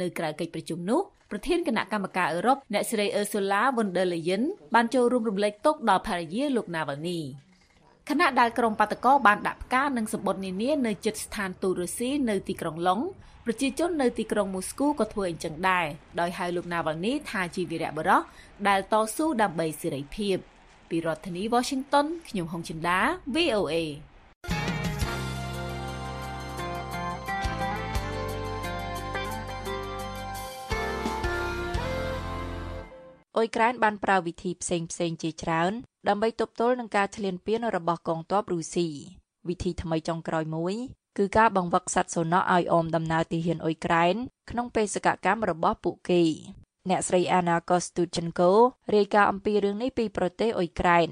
[0.00, 4.42] នៅក្រៅកិច្ចប្រជុំនោះប្រធានគណៈកម្មការអឺរ៉ុបអ្នកស្រី Ursula von der Leyen
[4.74, 7.20] បានចូលរួមរំលែកទុក្ខដល់ភរិយាលោក Navalny
[8.08, 13.00] ខណៈដែលក្រុមបាតកោបានដាក់ផ្កានិងសម្បត្តិនានានៅជិតស្ថានទូតរុស្ស៊ីនៅទីក្រុងឡុង
[13.44, 15.86] ប្រជាជននៅទីក្រុងមូស្គូក៏ធ្វើអញ្ចឹងដែរ
[16.20, 18.20] ដោយហៅលោក Navalny ថាជាវីរៈបុរស
[18.68, 20.36] ដែលតស៊ូដើម្បីសេរីភាព
[20.88, 22.98] ពីរដ្ឋធានី Washington ខ្ញុំហុងចិន្តា
[23.34, 23.74] VOA
[33.36, 35.72] អ៊ុយក្រែនបានប្រើវិធីផ្សេងផ្សេងជាច្រើន
[36.08, 38.88] ដើម្បីទប់ទល់នឹងការឈ្លានពានរបស់កងទ័ពរុស្ស៊ី
[39.48, 40.74] វិធីថ្មីចុងក្រោយមួយ
[41.18, 44.14] គឺការបង្វឹកសត្វសុនក់ឲ្យអមដំណើរទាហានអ៊ុយក្រែន
[44.50, 46.22] ក្នុងបេសកកម្មរបស់ពួកគេ
[46.88, 48.50] អ្នកស្រី Anna Kostuchenko
[48.94, 51.08] រាយការណ៍អំពីរឿងនេះពីប្រទេសអ៊ុយក្រែន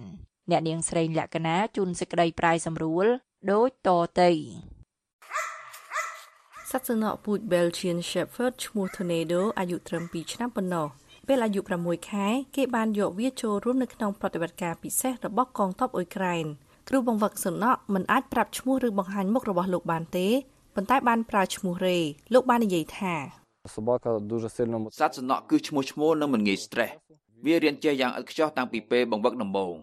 [0.51, 3.07] អ្នកនាងស្រីលក្ខណាជូនសេចក្តីប្រាយសម្រួល
[3.53, 3.89] ដូចត
[4.21, 4.31] ទៅ
[6.71, 10.89] សត្វសុនក់ពូជ Belgian Shepherd ឈ្មោះ Tornado អាយុត្រឹម2ឆ្នាំប៉ុណ្ណោះ
[11.29, 12.27] ពេលអាយុ6ខែ
[12.57, 16.47] គេបានយកវាចូលរួមនៅក្នុងប្រតិបត្តិការពិសេសរបស់កងទ័ពអ៊ុយក្រែន
[16.89, 20.29] គ្រូបង្វឹកសំណក់មិនអាចប្រាប់ឈ្មោះឬបង្ហាញមុខរបស់លោកបានទេ
[20.75, 21.99] ប៉ុន្តែបានប្រើឈ្មោះរេ
[22.35, 23.15] លោកបាននិយាយថា
[25.01, 26.93] សត្វសំណក់គឺឈ្មោះឈ្មោះនិងមិនងាយ stress
[27.45, 29.75] វារៀនចេះយ៉ាងឥតខ្ចោះតាំងពីពេលបង្វឹកដំបូង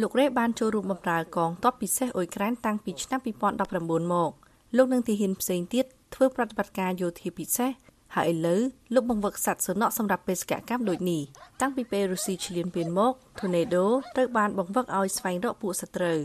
[0.00, 4.30] លោករេបានចូលរួមបម្រើកងទ័ពពិសេសអ៊ុយក្រែនតាំងពីឆ្នាំ2019មក
[4.76, 5.84] លោកនឹងទាហានផ្សេងទៀត
[6.14, 7.70] ធ្វើប្រតិបត្តិការយោធាពិសេស
[8.14, 8.60] ហើយឥឡូវ
[8.94, 11.22] លោកបង្វឹកសត្វសុនក់សម្រាប់បេសកកម្មដូចនេះ
[11.60, 13.84] តាំងពីពេលរុស្ស៊ីឈ្លានពានមក Tornado
[14.16, 16.18] ត្រូវបានបង្វឹកឲ្យស្វែងរកពួកសត្រូវ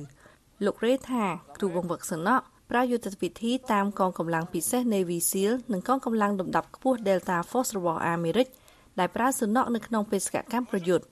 [0.65, 1.23] លោករេថា
[1.57, 8.47] គ្រូបង្វឹកសុនក់ប្រើយុទ្ធវិធីតាមកងកម្លាំងពិសេស Navy SEAL និងកងកម្លាំងលំដាប់ខ្ពស់ Delta Force របស់អាមេរិក
[8.99, 11.05] ដែលប្រើសុនក់នៅក្នុងបេសកកម្មប្រយុទ្ធ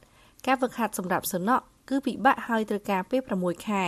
[0.47, 3.85] ការវឹកហាត់សម្រាប់សុនក់គឺពិបាកហើយត្រូវការពេល6ខែ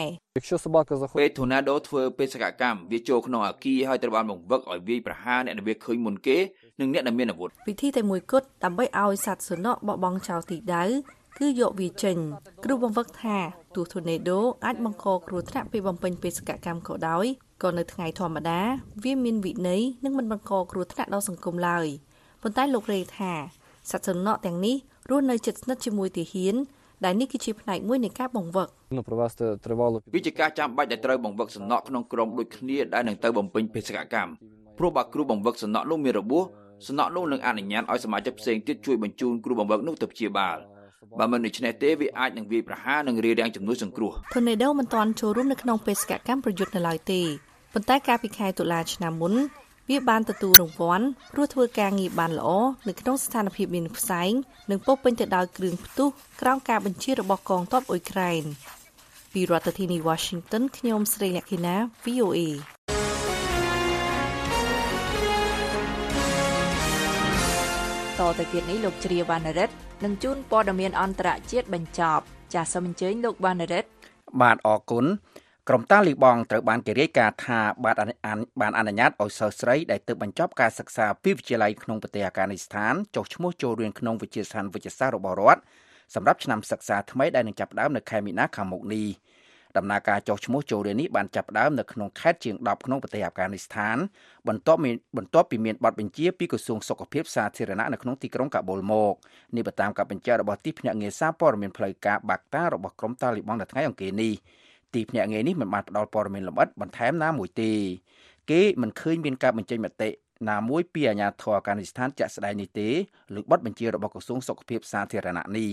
[1.20, 6.38] ពេល Tornado ធ្វើបេសកកម្មវាចូលក្នុងអាគីហើយត្រូវបានបង្វឹកឲ្យវាយប្រហារអ្នកដែលវាឃើញមុនគេ
[6.80, 10.84] និងអ្នកដែលមានអាវុធវិធីតែមួយគត់ដើម្បីឲ្យសត្វសុនក់បបង់ចោលទីដៅ
[11.38, 12.18] គឺយកវាចេញ
[12.64, 13.38] គ្រូបង្វឹកថា
[13.76, 17.26] ទោះ Tornado អាចបង្កគ្រោះថ្នាក់ពេលបំពេញបេសកកម្មក៏ដោយ
[17.64, 18.60] ក៏នៅថ្ងៃធម្មតា
[19.04, 21.88] វាមានវិន័យនិងមិនបង្កគ្រោះថ្នាក់ដល់សង្គមឡើយ
[22.42, 23.32] ប៉ុន្តែលោករេថា
[23.92, 24.76] សត្វសុនក់ទាំងនេះ
[25.10, 26.56] រស់នៅជិតស្និទ្ធជាមួយទាហាន
[27.06, 28.68] ដែលនេះគឺជាផ្នែកមួយនៃការបង្វឹក
[30.16, 34.32] វិជាការចាំបាច់ដែលត្រូវបង្វឹកសំណក់ក្នុងក្រុមដូចគ្នាដែលនឹងទៅបំពេញបេសកកម្ម
[34.78, 36.44] ព្រោះបើគ្រូបង្វឹកសំណក់នោះមានរបួស
[36.88, 40.58] សំណក់នោះនឹងអនុញ្ញាតឲ្យសមាជិកផ្សេងទៀតជួយបញ្ជូនគ្រូបង្វឹកនោះទៅព្យាបាល
[41.20, 47.22] បើមិនដូច្នេះទេវាអាចនឹងវាយប្រហារនិងរារាំងជំនួយសង្គ្រោះ Tornado មិនទាន់ចូលរួមនៅក្នុងបេសកកម្មប្រយុទ្ធនៅឡើយទេ
[47.74, 49.34] ប៉ុន្តែកាលពីខែតុលាឆ្នាំមុន
[49.90, 52.50] វាបានទទួលរង្វាន់ព្រោះធ្វើការងារបានល្អ
[52.88, 54.32] នៅក្នុងស្ថានភាពមានផ្សែង
[54.72, 56.10] និងពោពេញទៅដោយគ្រឿងផ្ទុះ
[56.42, 58.44] ក្រោមការបញ្ជារបស់កងទ័ពអ៊ុយក្រែន
[59.34, 61.76] ពីរដ្ឋធានី Washington ខ្ញុំស្រីលក្ខិណា
[62.06, 62.40] VOA
[68.20, 73.90] តទៅទៀតនេះលោកជ្រាវណ្ណរិទ្ធនឹងជូនព័ត៌មានអន្តរជាតិបញ្ចប់ចាសសូមអញ្ជើញលោកវណ្ណរិទ្ធ
[74.42, 75.06] បាទអរគុណ
[75.70, 77.96] ក្រុមតាលីបង់ត្រូវបានគេរាយការណ៍ថាបាន
[78.62, 85.62] បានអនុញ្ញាតឲ្យសិស្សស្រីដែលទើបបញ្ចប់ការសិក្សាពីវិទ្យាល័យក្នុងប្រទេសអាហ្គានីស្ថានចុះឈ្មោះចូលរៀនក្នុងវិទ្យាស្ថានវិទ្យាសាស្ត្ររបស់រដ្ឋ
[86.16, 89.08] សម្រាប់ឆ្នាំសិក្សាថ្មីដែលនឹងចាប់ផ្ដើមនៅខែមីនាខាងមុខនេះ
[89.78, 93.98] ដំណើរការចុះឈ្មោះចូលរៀននេះបានចាប់ផ្ដើមនៅក្នុងខេត្តជាង10ក្នុងប្រទេសអាហ្វហ្គានីស្ថាន
[94.48, 99.14] បន្ទាប់មានបន្ទាប់ពីមានបទបញ្ជាពីក្រសួងសុខភាពសាធារណៈនៅក្នុងទីក្រុងកាបូលមក
[99.56, 104.34] នេះបើតាមការបញ្ជារបស់ទីភ្នាក់ងារសារព័ត៌មានផ្លូវការបាក់តារបស់ក្រុមតាលីបង់នៅថ្ងៃអង្គារនេះ
[104.96, 107.72] ទីភ្នាក់ងារនេះមិនបានផ្ដល់ព័ត៌មានលម្អិតបន្ថែមណាមួយទេ
[108.52, 110.10] គេមិនឃើញមានការបញ្ចេញមតិ
[110.50, 112.88] ណាមួយពីអាជ្ញាធរអាហ្វហ្គានីស្ថានជាក់ស្ដែងនេះទេ
[113.36, 115.70] លើបទបញ្ជារបស់ក្រសួងសុខភាពសាធារណៈនេះ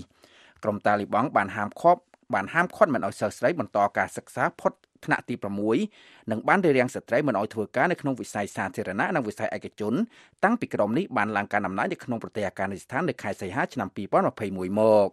[0.63, 2.01] ក្រុមតាលីបង់បានហាមឃាត់
[2.33, 4.73] បានហាមឃាត់មិនឲ្យសិស្សស្រីបន្តការសិក្សាផុត
[5.05, 5.35] ថ្នាក់ទី
[5.83, 9.93] 6និងបានរារាំងស្ត្រីមិនឲ្យធ្វើការនៅក្នុងវិស័យសាធារណៈនិងវិស័យឯកជន
[10.43, 13.87] តាំងពីក្រុមនេះបានឡើងកាន់អំណាចនៅក្នុងប្រទេសអាហ្គានីស្ថាននៅខែសីហាឆ្នាំ
[14.33, 15.09] 2021មក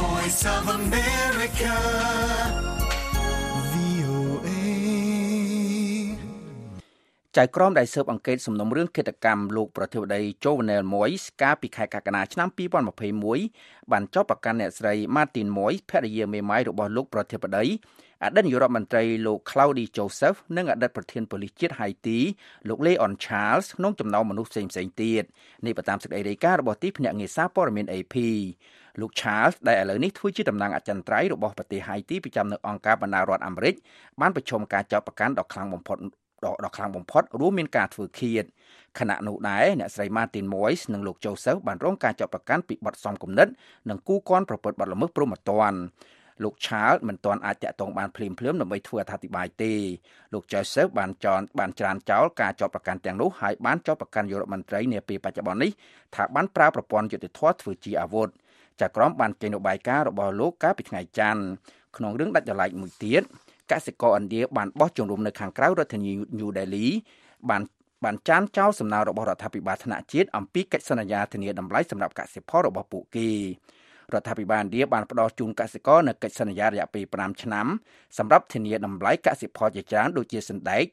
[0.00, 1.74] Voice of America
[7.38, 12.48] ចៅក្រមដែលស៊ើបអង្កេតសំណុំរឿងគិតកម្មលោកប្រធានាធិបតី Jovenel Moise កាលពីខែកក្កដាឆ្នាំ
[13.18, 17.64] 2021បានចោទប្រកាន់អ្នកស្រី Martin Moise ភរិយាមេម៉ាយរបស់លោកប្រធានាធិបតី
[18.24, 22.18] អតីតនាយករដ្ឋមន្ត្រីលោក Claudia Joseph និងអតីតប្រធានប៉ូលីសជាតិហៃទី
[22.68, 24.72] លោក Leon Charles ក្នុងចំណោមមនុស្សផ្សេងៗ
[25.02, 25.24] ទៀត
[25.66, 28.16] នេះបើតាមសេចក្តីរាយការណ៍របស់ទីភ្នាក់ងារសារព័ត៌មាន AP
[29.00, 33.74] លោក Charles ដែលឥឡូវនេះធ្វើជាតំណាងអចិន្ត្រៃយ៍របស់ប្រទេសហៃទីប្រចាំនៅអង្គការបណ្ដារដ្ឋអាមេរិក
[34.20, 35.98] បានប្រឈមការចោទប្រកាន់ដ៏ខ្លាំងបំផុត
[36.64, 38.44] ដ៏ខ្លាំងបំផុតរួមមានការធ្វើឃាត
[38.98, 43.48] ខណៈនោះដែរអ្នកស្រី Martin Moyes និងលោក Joseph បានរងការចាប់ប្រកាន់ពីបទសំគំនិត
[43.90, 45.78] និងគូគន់ប្រព្រឹត្តបទល្មើសព្រហ្មទណ្ឌ
[46.42, 49.72] លោក Charles មិនទាន់អាចតាក់ទងបានភ្លាមភ្លាមដើម្បីធ្វើអត្ថាធិប្បាយទេ
[50.32, 55.70] លោក Joseph បានចោទបានច្រានចោលការចាប់ប្រកាន់ទាំងនោះហើយបានចាប់ប្រកាន់យុរដ្ឋមន្ត្រីនាពេលបច្ចុប្បន្ននេះ
[56.14, 58.28] ថាបានប្រើប្រព័ន្ធយុតិធធធ្វើជាអាវុធ
[58.80, 61.42] ចាក្រមបានចេញរបាយការណ៍របស់លោកកាលពីថ្ងៃច័ន្ទ
[61.96, 63.22] ក្នុងរឿងដាច់ដライមួយទៀត
[63.72, 66.86] កសិករឥណ្ឌាបានបោះជំរំនៅខាងក្រៅរដ្ឋធានី New Delhi
[67.50, 67.62] បាន
[68.04, 73.28] បានចានចោលសំណើរបស់រដ្ឋាភិបាលថ្នាក់ជាតិអំពីកិច្ចសន្យាធានាតម្លៃសម្រាប់កសិផលរបស់ពួកគេ
[74.12, 77.66] រដ្ឋាភិបាលឥណ្ឌាបានផ្ដល់ជូនកសិករនៅកិច្ចសន្យារយៈពេល5ឆ្នាំ
[78.18, 80.84] សម្រាប់ធានាតម្លៃកសិផលជាច្រើនដូចជាសណ្ដែក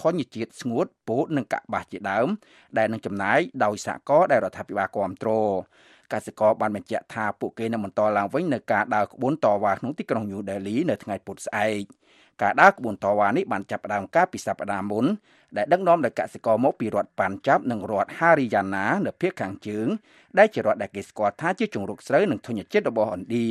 [0.00, 2.28] ធញ្ញជាតិស្ងួតពោតនិងកាក់បាសជាដើម
[2.78, 5.54] ដែលនឹងចំណាយដោយសហគមន៍ដែលរដ្ឋាភិបាលគ្រប់គ្រង
[6.12, 11.82] កសិករបានបញ្ជាក់ថាពួកគេនឹងបន្តឡើងវិញនៅការដើរក្បួនតវ៉ាក្នុងទីក្រុង New Delhi នៅថ្ងៃពុធស្អែក
[12.42, 15.04] ការដើរក្បួនតវ៉ានេះបានចាប់ផ្ដើមកាលពីសប្តាហ៍មុន
[15.56, 19.86] ដែលដឹកនាំដោយកសិករមកពីរដ្ឋប៉ាន់ចាប់និងរដ្ឋ Haryana នៅភាគខាងជើង
[20.38, 23.46] ដែលជារដ្ឋដែលគេស្គាល់ថាជាជង្រុកស្រូវនិងធញ្ញជាតិរបស់ឥណ្ឌា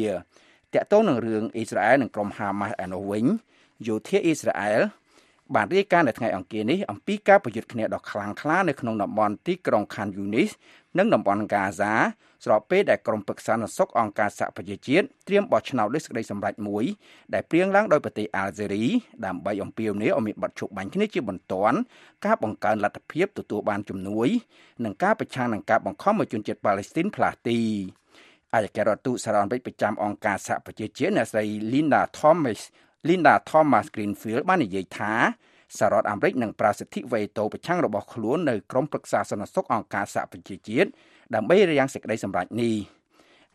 [0.74, 3.26] តាក់ទងនឹងរឿងអ៊ីស្រាអែលនិងក្រុមហាម៉ាស់ឯនោះវិញ
[3.88, 4.82] យោធាអ៊ីស្រាអែល
[5.56, 10.52] បានរាយការណ៍នៅថ្ងៃអង្គារនេះអំពីការប្រយុទ្ធគ្នាដ៏ខ្លាំងក្លានៅក្នុងតំបន់ទីក្រុង Khan Yunis
[10.98, 11.94] និងតំបន់ហ្គាហ្សា
[12.46, 16.84] ស្របពេលដែលក្រុមប្រឹក្សានសុខអង្គការសហប្រជាជាតិត្រៀមបោះឆ្នោតលើសេចក្តីសម្រេចមួយ
[17.34, 18.86] ដែលព្រៀងឡើងដោយប្រទេសអាល់ហ្សេរី
[19.26, 21.78] ដើម្បីអំពាវនាវឲ្យមានបទជប់បាញ់គ្នាជាបន្ទាន់
[22.26, 24.28] ការបង្កើនលទ្ធភាពទទួលបានជំនួយ
[24.84, 27.60] និងការប្រឆាំងនឹងការបង្ខំឲ្យជនជាតិប៉ាឡេស្ទីនផ្លាស់ទី
[28.54, 32.62] អគ្គរដ្ឋទូតសារ៉ានវិចប្រចាំអង្គការសហប្រជាជាតិអ្នកស្រី Linda Thomas
[33.08, 35.14] Linda Thomas Greenfield បាននិយាយថា
[35.78, 40.89] សហរដ្ឋអាមេរិកនឹងប្រើសិទ្ធិវេតូប្រឆាំងរបស់ខ្លួននៅក្រមប្រឹក្សាសន្តិសុខអង្គការសហប្រជាជាតិ
[41.36, 42.76] ដើម្បីរារាំងសេចក្តីសម្រេចនេះ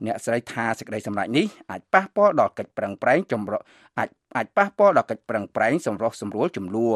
[0.07, 3.61] អ្នកស្រីថាសេចក្តីសម្រេចនេះអាចប៉ះពាល់ដល់កិច្ចប្រឹងប្រែងចម្រុះ
[3.99, 6.95] អាចអាចប៉ះពាល់ដល់កិច្ចប្រឹងប្រែងសម្រុះសម្រួលចំនួន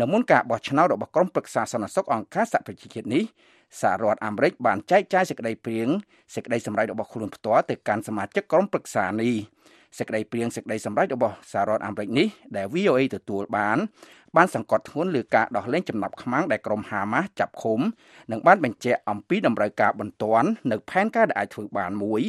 [0.00, 3.24] នៅមុនការបោះឆ្នោតរបស់ក្រុមប្រឹក្សាសន្តិសុខអង្គការសហប្រជាជាតិនេះ
[3.80, 5.88] សហរដ្ឋអាមេរិកបានចែកចាយសេចក្តីព្រៀង
[6.34, 9.34] សេចក្តីសម្រេចរបស់ខ្លួនផ្ទាល់ទៅកាន់សមាជិកក្រុមប្រឹក្សានេះ
[9.98, 13.78] សេចក្តីព្រៀងសេចក្តីសម្រេចរបស់សហរដ្ឋអាមេរិកនេះដែល VOA ទទួលបាន
[14.36, 17.80] បានសង្កត់ធ្ងន់លើការដោះលែងចំណាប់ខ្មាំងដែលក្រុមហាម៉ាស់ចាប់ឃុំ
[18.30, 22.20] និងបានបញ្ជាក់អំពីតម្រូវការបន្ទាន់នៅផែនការដែលអាចធ្វើបានមួយ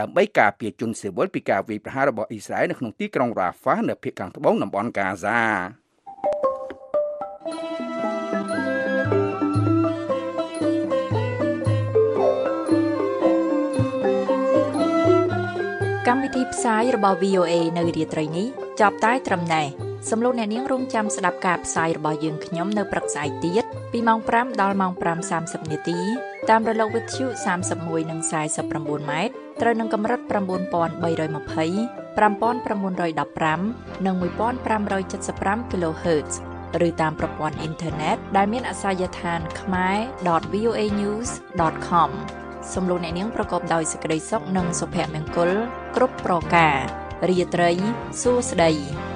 [0.00, 5.40] ដើម្បីការពារជនស៊ីវិលពីការវាយប្រហាររបស់អ៊ីស្រាអែលនៅក្នុងទីក្រុងរ៉ាហ្វានៅភាគខាងត្បូងតំបន់ហ្គាហ្សា
[16.10, 18.46] កម្មវិធីផ្សាយរបស់ VOA នៅរាត្រីនេះ
[18.80, 19.66] ចប់តែត្រឹមណេះ
[20.10, 24.92] សំលោកអ្នកនាងរងចាំស្ដាប់ការផ្សាយរបស់យើងខ្ញុំនៅព្រឹកស្អែកទៀតពីម៉ោង5ដល់ម៉ោង
[25.32, 26.00] 5:30នាទី
[26.50, 27.26] តាមរលកវិទ្យុ
[27.66, 28.20] 31និង
[28.64, 30.32] 49ម៉ែត្រត្រូវនឹងកម្រិត9320
[32.16, 36.34] 5915និង1575 kHz
[36.86, 39.98] ឬតាមប្រព័ន្ធអ៊ីនធឺណិតដែលមានអាសយដ្ឋានខ្មែរ
[40.52, 42.10] .voanews.com
[42.74, 45.50] សំលោកអ្នកនាងប្រកបដោយសេចក្តីសុខនិងសុភមង្គល
[45.96, 46.76] គ្រប់ប្រការ
[47.28, 47.70] រាត្រី
[48.20, 49.15] សួស្តី